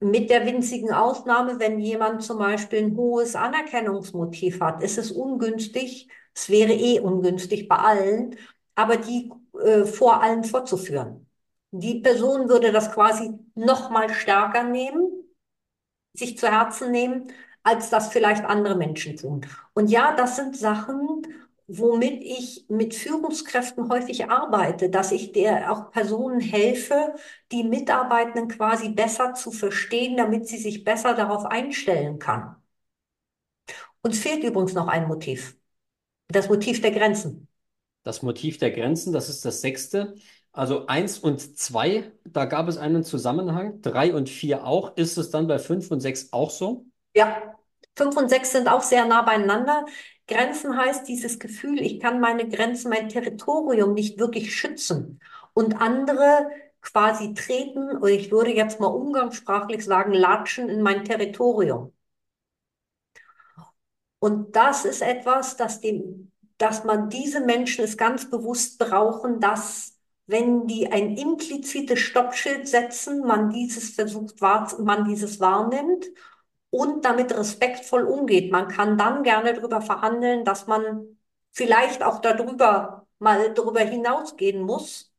Mit 0.00 0.30
der 0.30 0.46
winzigen 0.46 0.92
Ausnahme, 0.92 1.58
wenn 1.58 1.78
jemand 1.78 2.22
zum 2.22 2.38
Beispiel 2.38 2.80
ein 2.84 2.96
hohes 2.96 3.36
Anerkennungsmotiv 3.36 4.60
hat, 4.60 4.82
ist 4.82 4.96
es 4.96 5.10
ungünstig, 5.10 6.08
es 6.34 6.48
wäre 6.48 6.72
eh 6.72 7.00
ungünstig 7.00 7.68
bei 7.68 7.76
allen, 7.76 8.36
aber 8.74 8.96
die 8.96 9.30
äh, 9.62 9.84
vor 9.84 10.22
allen 10.22 10.44
vorzuführen. 10.44 11.26
Die 11.70 12.00
Person 12.00 12.48
würde 12.48 12.72
das 12.72 12.92
quasi 12.92 13.32
noch 13.54 13.90
mal 13.90 14.08
stärker 14.10 14.64
nehmen, 14.64 15.10
sich 16.14 16.38
zu 16.38 16.48
Herzen 16.48 16.90
nehmen, 16.90 17.32
als 17.62 17.90
das 17.90 18.08
vielleicht 18.08 18.44
andere 18.44 18.76
Menschen 18.76 19.16
tun. 19.16 19.46
Und 19.74 19.90
ja, 19.90 20.14
das 20.16 20.36
sind 20.36 20.56
Sachen, 20.56 21.22
womit 21.72 22.22
ich 22.22 22.66
mit 22.68 22.94
Führungskräften 22.94 23.88
häufig 23.90 24.28
arbeite, 24.30 24.90
dass 24.90 25.12
ich 25.12 25.32
der 25.32 25.72
auch 25.72 25.90
Personen 25.92 26.40
helfe, 26.40 27.14
die 27.52 27.64
Mitarbeitenden 27.64 28.48
quasi 28.48 28.90
besser 28.90 29.34
zu 29.34 29.52
verstehen, 29.52 30.16
damit 30.16 30.48
sie 30.48 30.58
sich 30.58 30.84
besser 30.84 31.14
darauf 31.14 31.46
einstellen 31.46 32.18
kann. 32.18 32.56
Uns 34.02 34.18
fehlt 34.18 34.42
übrigens 34.44 34.72
noch 34.72 34.88
ein 34.88 35.06
Motiv. 35.08 35.56
Das 36.28 36.48
Motiv 36.48 36.80
der 36.80 36.92
Grenzen. 36.92 37.48
Das 38.02 38.22
Motiv 38.22 38.58
der 38.58 38.70
Grenzen, 38.70 39.12
das 39.12 39.28
ist 39.28 39.44
das 39.44 39.60
sechste. 39.60 40.14
Also 40.52 40.86
eins 40.86 41.18
und 41.18 41.58
zwei, 41.58 42.10
da 42.24 42.44
gab 42.46 42.66
es 42.68 42.76
einen 42.78 43.04
Zusammenhang. 43.04 43.82
Drei 43.82 44.14
und 44.14 44.28
vier 44.28 44.64
auch. 44.64 44.96
Ist 44.96 45.16
es 45.18 45.30
dann 45.30 45.46
bei 45.46 45.58
fünf 45.58 45.90
und 45.90 46.00
sechs 46.00 46.32
auch 46.32 46.50
so? 46.50 46.86
Ja, 47.14 47.54
fünf 47.96 48.16
und 48.16 48.28
sechs 48.28 48.52
sind 48.52 48.68
auch 48.68 48.82
sehr 48.82 49.04
nah 49.06 49.22
beieinander. 49.22 49.84
Grenzen 50.30 50.76
heißt 50.76 51.08
dieses 51.08 51.38
Gefühl, 51.38 51.80
ich 51.82 52.00
kann 52.00 52.20
meine 52.20 52.48
Grenzen, 52.48 52.88
mein 52.90 53.08
Territorium 53.08 53.92
nicht 53.94 54.18
wirklich 54.18 54.54
schützen. 54.54 55.20
Und 55.52 55.80
andere 55.80 56.48
quasi 56.80 57.34
treten, 57.34 57.98
oder 57.98 58.10
ich 58.10 58.30
würde 58.30 58.54
jetzt 58.54 58.80
mal 58.80 58.86
umgangssprachlich 58.86 59.84
sagen, 59.84 60.12
latschen 60.14 60.68
in 60.68 60.82
mein 60.82 61.04
Territorium. 61.04 61.92
Und 64.18 64.54
das 64.54 64.84
ist 64.84 65.02
etwas, 65.02 65.56
das 65.56 65.80
dem, 65.80 66.30
dass 66.58 66.84
man 66.84 67.08
diese 67.08 67.40
Menschen 67.40 67.84
es 67.84 67.96
ganz 67.96 68.30
bewusst 68.30 68.78
brauchen, 68.78 69.40
dass 69.40 69.98
wenn 70.26 70.66
die 70.66 70.92
ein 70.92 71.16
implizites 71.16 71.98
Stoppschild 71.98 72.68
setzen, 72.68 73.20
man 73.20 73.50
dieses 73.50 73.90
versucht 73.90 74.40
man 74.84 75.04
dieses 75.04 75.40
wahrnimmt 75.40 76.06
und 76.70 77.04
damit 77.04 77.36
respektvoll 77.36 78.04
umgeht. 78.04 78.52
Man 78.52 78.68
kann 78.68 78.98
dann 78.98 79.22
gerne 79.22 79.54
darüber 79.54 79.80
verhandeln, 79.82 80.44
dass 80.44 80.66
man 80.66 81.18
vielleicht 81.52 82.02
auch 82.02 82.20
darüber 82.20 83.06
mal 83.18 83.52
darüber 83.54 83.80
hinausgehen 83.80 84.62
muss. 84.62 85.12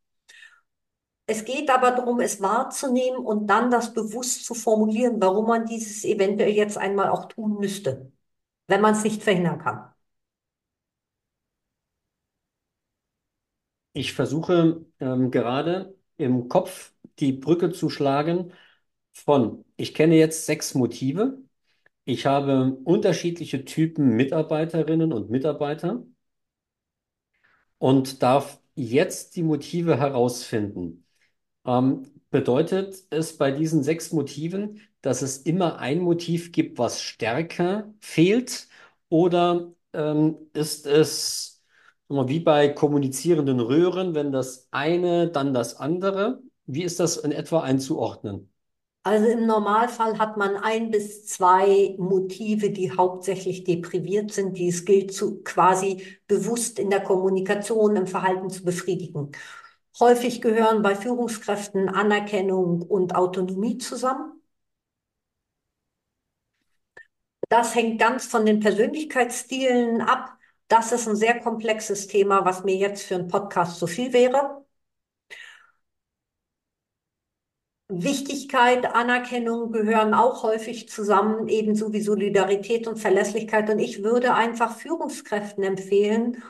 Es 1.26 1.46
geht 1.46 1.70
aber 1.72 1.92
darum, 1.92 2.20
es 2.20 2.42
wahrzunehmen 2.42 3.20
und 3.26 3.48
dann 3.48 3.72
das 3.72 3.94
bewusst 3.94 4.46
zu 4.46 4.54
formulieren, 4.54 5.20
warum 5.22 5.48
man 5.48 5.66
dieses 5.66 6.04
eventuell 6.04 6.52
jetzt 6.52 6.78
einmal 6.78 7.10
auch 7.10 7.26
tun 7.28 7.58
müsste, 7.60 8.12
wenn 8.68 8.82
man 8.82 8.94
es 8.96 9.04
nicht 9.04 9.24
verhindern 9.24 9.60
kann. 9.60 9.92
Ich 13.94 14.14
versuche 14.14 14.86
ähm, 15.00 15.32
gerade 15.32 15.96
im 16.18 16.48
Kopf 16.50 16.94
die 17.20 17.34
Brücke 17.34 17.72
zu 17.72 17.90
schlagen 17.90 18.54
von, 19.14 19.66
ich 19.78 19.94
kenne 19.94 20.16
jetzt 20.16 20.46
sechs 20.46 20.74
Motive, 20.76 21.38
ich 22.06 22.26
habe 22.28 22.78
unterschiedliche 22.86 23.66
Typen 23.66 24.16
Mitarbeiterinnen 24.18 25.14
und 25.14 25.30
Mitarbeiter 25.32 26.06
und 27.78 28.22
darf 28.24 28.60
jetzt 28.76 29.36
die 29.36 29.44
Motive 29.44 29.98
herausfinden. 29.98 31.06
Ähm, 31.66 32.08
bedeutet 32.32 32.96
es 33.12 33.38
bei 33.38 33.52
diesen 33.52 33.84
sechs 33.84 34.14
Motiven, 34.14 34.82
dass 35.02 35.24
es 35.24 35.40
immer 35.40 35.80
ein 35.80 36.00
Motiv 36.02 36.54
gibt, 36.54 36.80
was 36.80 37.02
stärker 37.04 37.94
fehlt? 38.02 38.70
Oder 39.10 39.74
ähm, 39.94 40.38
ist 40.54 40.88
es 40.88 41.64
wie 42.10 42.42
bei 42.42 42.70
kommunizierenden 42.70 43.62
Röhren, 43.62 44.16
wenn 44.16 44.34
das 44.34 44.70
eine, 44.72 45.30
dann 45.32 45.54
das 45.56 45.76
andere? 45.78 46.42
Wie 46.68 46.84
ist 46.84 47.02
das 47.02 47.18
in 47.18 47.34
etwa 47.34 47.62
einzuordnen? 47.62 48.51
Also 49.04 49.26
im 49.28 49.48
Normalfall 49.48 50.20
hat 50.20 50.38
man 50.38 50.58
ein 50.58 50.92
bis 50.92 51.26
zwei 51.26 51.96
Motive, 51.98 52.70
die 52.70 52.92
hauptsächlich 52.92 53.64
depriviert 53.64 54.32
sind, 54.32 54.58
die 54.58 54.68
es 54.70 54.86
gilt 54.86 55.12
zu 55.14 55.42
quasi 55.44 56.06
bewusst 56.28 56.78
in 56.78 56.92
der 56.92 57.02
Kommunikation, 57.02 57.96
im 57.96 58.06
Verhalten 58.08 58.50
zu 58.52 58.64
befriedigen. 58.64 59.32
Häufig 60.00 60.42
gehören 60.42 60.84
bei 60.84 60.96
Führungskräften 60.96 61.90
Anerkennung 61.90 62.82
und 62.84 63.16
Autonomie 63.16 63.78
zusammen. 63.80 64.42
Das 67.50 67.76
hängt 67.76 68.00
ganz 68.00 68.26
von 68.26 68.46
den 68.48 68.60
Persönlichkeitsstilen 68.60 70.02
ab. 70.02 70.38
Das 70.68 70.92
ist 70.92 71.08
ein 71.08 71.16
sehr 71.16 71.40
komplexes 71.40 72.08
Thema, 72.08 72.46
was 72.46 72.64
mir 72.64 72.76
jetzt 72.78 73.04
für 73.04 73.16
einen 73.16 73.28
Podcast 73.28 73.78
zu 73.80 73.86
viel 73.88 74.12
wäre. 74.14 74.66
Wichtigkeit, 77.92 78.86
Anerkennung 78.96 79.72
gehören 79.72 80.14
auch 80.14 80.44
häufig 80.44 80.90
zusammen, 80.90 81.48
ebenso 81.50 81.92
wie 81.94 82.02
Solidarität 82.02 82.88
und 82.88 82.98
Verlässlichkeit. 82.98 83.70
Und 83.70 83.80
ich 83.80 84.04
würde 84.04 84.34
einfach 84.34 84.78
Führungskräften 84.78 85.64
empfehlen, 85.64 86.42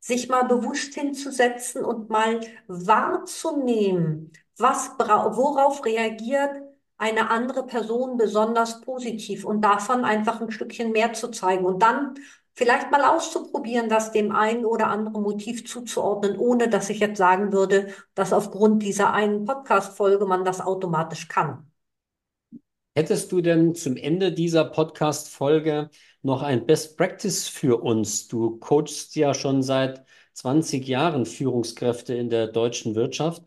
sich 0.00 0.28
mal 0.28 0.42
bewusst 0.44 0.94
hinzusetzen 0.94 1.84
und 1.84 2.10
mal 2.10 2.40
wahrzunehmen, 2.68 4.32
was, 4.58 4.90
worauf 4.98 5.84
reagiert 5.84 6.50
eine 6.98 7.30
andere 7.30 7.66
Person 7.66 8.18
besonders 8.18 8.82
positiv 8.82 9.44
und 9.46 9.62
davon 9.62 10.04
einfach 10.04 10.40
ein 10.40 10.50
Stückchen 10.50 10.92
mehr 10.92 11.14
zu 11.14 11.30
zeigen 11.30 11.64
und 11.64 11.80
dann 11.82 12.14
vielleicht 12.60 12.90
mal 12.90 13.02
auszuprobieren, 13.06 13.88
das 13.88 14.12
dem 14.12 14.32
einen 14.32 14.66
oder 14.66 14.88
anderen 14.88 15.22
Motiv 15.22 15.66
zuzuordnen, 15.66 16.36
ohne 16.36 16.68
dass 16.68 16.90
ich 16.90 16.98
jetzt 16.98 17.16
sagen 17.16 17.54
würde, 17.54 17.88
dass 18.14 18.34
aufgrund 18.34 18.82
dieser 18.82 19.14
einen 19.14 19.46
Podcast-Folge 19.46 20.26
man 20.26 20.44
das 20.44 20.60
automatisch 20.60 21.26
kann. 21.28 21.70
Hättest 22.94 23.32
du 23.32 23.40
denn 23.40 23.74
zum 23.74 23.96
Ende 23.96 24.30
dieser 24.30 24.66
Podcast-Folge 24.66 25.88
noch 26.20 26.42
ein 26.42 26.66
Best 26.66 26.98
Practice 26.98 27.48
für 27.48 27.82
uns? 27.82 28.28
Du 28.28 28.58
coachst 28.58 29.16
ja 29.16 29.32
schon 29.32 29.62
seit 29.62 30.04
20 30.34 30.86
Jahren 30.86 31.24
Führungskräfte 31.24 32.12
in 32.12 32.28
der 32.28 32.48
deutschen 32.48 32.94
Wirtschaft. 32.94 33.42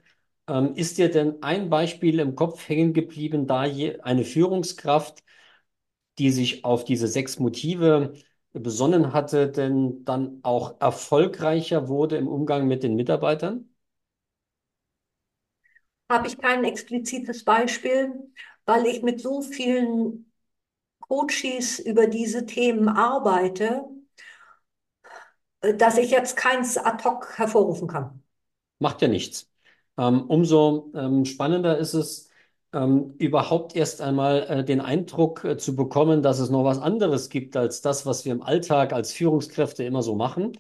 Ähm, 0.48 0.74
ist 0.74 0.98
dir 0.98 1.12
denn 1.12 1.36
ein 1.44 1.70
Beispiel 1.70 2.20
im 2.20 2.36
Kopf 2.36 2.68
hängen 2.68 2.94
geblieben, 2.94 3.46
da 3.46 3.60
eine 3.62 4.26
Führungskraft, 4.26 5.24
die 6.18 6.32
sich 6.32 6.66
auf 6.66 6.84
diese 6.84 7.08
sechs 7.08 7.38
Motive 7.38 8.14
besonnen 8.54 9.14
hatte, 9.14 9.50
denn 9.52 10.06
dann 10.06 10.40
auch 10.44 10.80
erfolgreicher 10.82 11.88
wurde 11.90 12.18
im 12.18 12.28
Umgang 12.28 12.68
mit 12.68 12.84
den 12.84 12.96
Mitarbeitern? 12.96 13.70
Habe 16.10 16.28
ich 16.28 16.38
kein 16.38 16.64
explizites 16.64 17.44
Beispiel, 17.44 18.14
weil 18.66 18.86
ich 18.86 19.02
mit 19.04 19.20
so 19.22 19.42
vielen 19.42 20.32
Coaches 21.02 21.80
über 21.80 22.08
diese 22.08 22.46
Themen 22.48 22.90
arbeite, 22.90 23.86
äh, 25.62 25.74
dass 25.76 25.98
ich 25.98 26.12
jetzt 26.12 26.38
keins 26.38 26.78
ad 26.78 27.04
hoc 27.04 27.38
hervorrufen 27.38 27.88
kann. 27.88 28.22
Macht 28.80 29.02
ja 29.02 29.08
nichts. 29.08 29.50
Ähm, 29.98 30.24
umso 30.28 30.92
ähm, 30.96 31.26
spannender 31.26 31.78
ist 31.78 31.94
es, 31.94 32.30
ähm, 32.74 33.16
überhaupt 33.20 33.76
erst 33.76 34.02
einmal 34.02 34.44
äh, 34.50 34.64
den 34.66 34.82
Eindruck 34.82 35.44
äh, 35.44 35.58
zu 35.58 35.76
bekommen, 35.76 36.22
dass 36.22 36.40
es 36.40 36.50
noch 36.50 36.64
was 36.64 36.80
anderes 36.80 37.30
gibt 37.30 37.56
als 37.56 37.82
das, 37.82 38.06
was 38.06 38.26
wir 38.26 38.32
im 38.34 38.42
Alltag 38.44 38.94
als 38.94 39.14
Führungskräfte 39.14 39.84
immer 39.84 40.02
so 40.04 40.16
machen. 40.16 40.54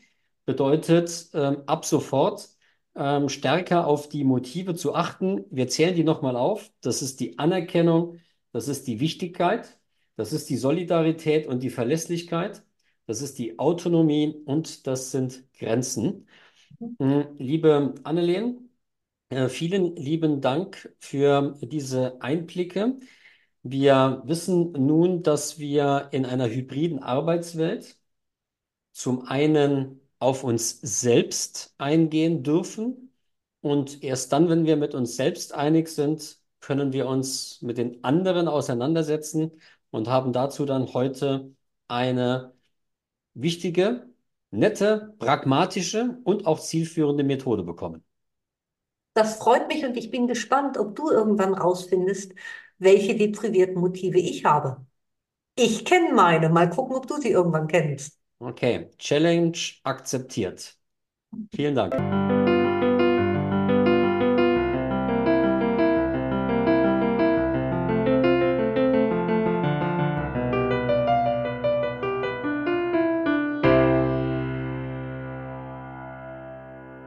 Bedeutet, 0.46 1.30
ähm, 1.34 1.64
ab 1.68 1.86
sofort 1.86 2.50
ähm, 2.96 3.30
stärker 3.30 3.88
auf 3.88 4.10
die 4.10 4.24
Motive 4.24 4.76
zu 4.76 4.94
achten. 4.96 5.46
Wir 5.50 5.68
zählen 5.68 5.96
die 5.96 6.04
nochmal 6.04 6.36
auf. 6.36 6.72
Das 6.82 7.02
ist 7.02 7.20
die 7.20 7.40
Anerkennung, 7.40 8.20
das 8.52 8.68
ist 8.68 8.88
die 8.88 9.00
Wichtigkeit, 9.00 9.80
das 10.16 10.34
ist 10.34 10.50
die 10.50 10.58
Solidarität 10.58 11.48
und 11.48 11.64
die 11.64 11.70
Verlässlichkeit, 11.70 12.64
das 13.08 13.22
ist 13.22 13.40
die 13.40 13.58
Autonomie 13.60 14.42
und 14.46 14.86
das 14.88 15.12
sind 15.12 15.44
Grenzen. 15.54 16.28
Mm, 16.80 17.22
Liebe 17.38 17.96
Annelien, 18.04 18.63
vielen 19.50 19.96
lieben 19.96 20.42
Dank 20.42 20.94
für 21.00 21.58
diese 21.62 22.22
Einblicke. 22.22 23.00
Wir 23.64 24.22
wissen 24.26 24.72
nun, 24.74 25.24
dass 25.24 25.60
wir 25.60 26.10
in 26.12 26.26
einer 26.26 26.48
hybriden 26.50 27.00
Arbeitswelt 27.00 27.98
zum 28.92 29.26
einen 29.28 30.02
auf 30.20 30.44
uns 30.44 30.80
selbst 30.82 31.74
eingehen 31.78 32.44
dürfen 32.44 33.14
und 33.62 34.04
erst 34.04 34.34
dann, 34.34 34.50
wenn 34.50 34.66
wir 34.66 34.78
mit 34.78 34.94
uns 34.96 35.16
selbst 35.16 35.54
einig 35.54 35.90
sind, 35.90 36.40
können 36.60 36.94
wir 36.94 37.08
uns 37.08 37.62
mit 37.62 37.78
den 37.78 38.04
anderen 38.04 38.48
auseinandersetzen 38.48 39.52
und 39.92 40.08
haben 40.10 40.34
dazu 40.34 40.66
dann 40.66 40.94
heute 40.94 41.56
eine 41.88 42.54
wichtige, 43.34 44.08
nette, 44.52 45.14
pragmatische 45.20 46.20
und 46.24 46.46
auch 46.46 46.60
zielführende 46.60 47.24
Methode 47.24 47.64
bekommen. 47.64 48.04
Das 49.14 49.38
freut 49.38 49.68
mich 49.68 49.86
und 49.86 49.96
ich 49.98 50.10
bin 50.12 50.28
gespannt, 50.28 50.78
ob 50.78 50.96
du 50.96 51.10
irgendwann 51.12 51.54
rausfindest, 51.54 52.34
welche 52.80 53.16
deprivierten 53.16 53.76
Motive 53.80 54.20
ich 54.20 54.46
habe. 54.46 54.86
Ich 55.56 55.86
kenne 55.86 56.14
meine. 56.14 56.50
Mal 56.50 56.70
gucken, 56.70 56.96
ob 56.96 57.08
du 57.08 57.18
sie 57.18 57.32
irgendwann 57.32 57.68
kennst. 57.68 58.20
Okay, 58.40 58.90
Challenge 59.00 59.58
akzeptiert. 59.84 60.78
Vielen 61.56 61.76
Dank. 61.76 62.33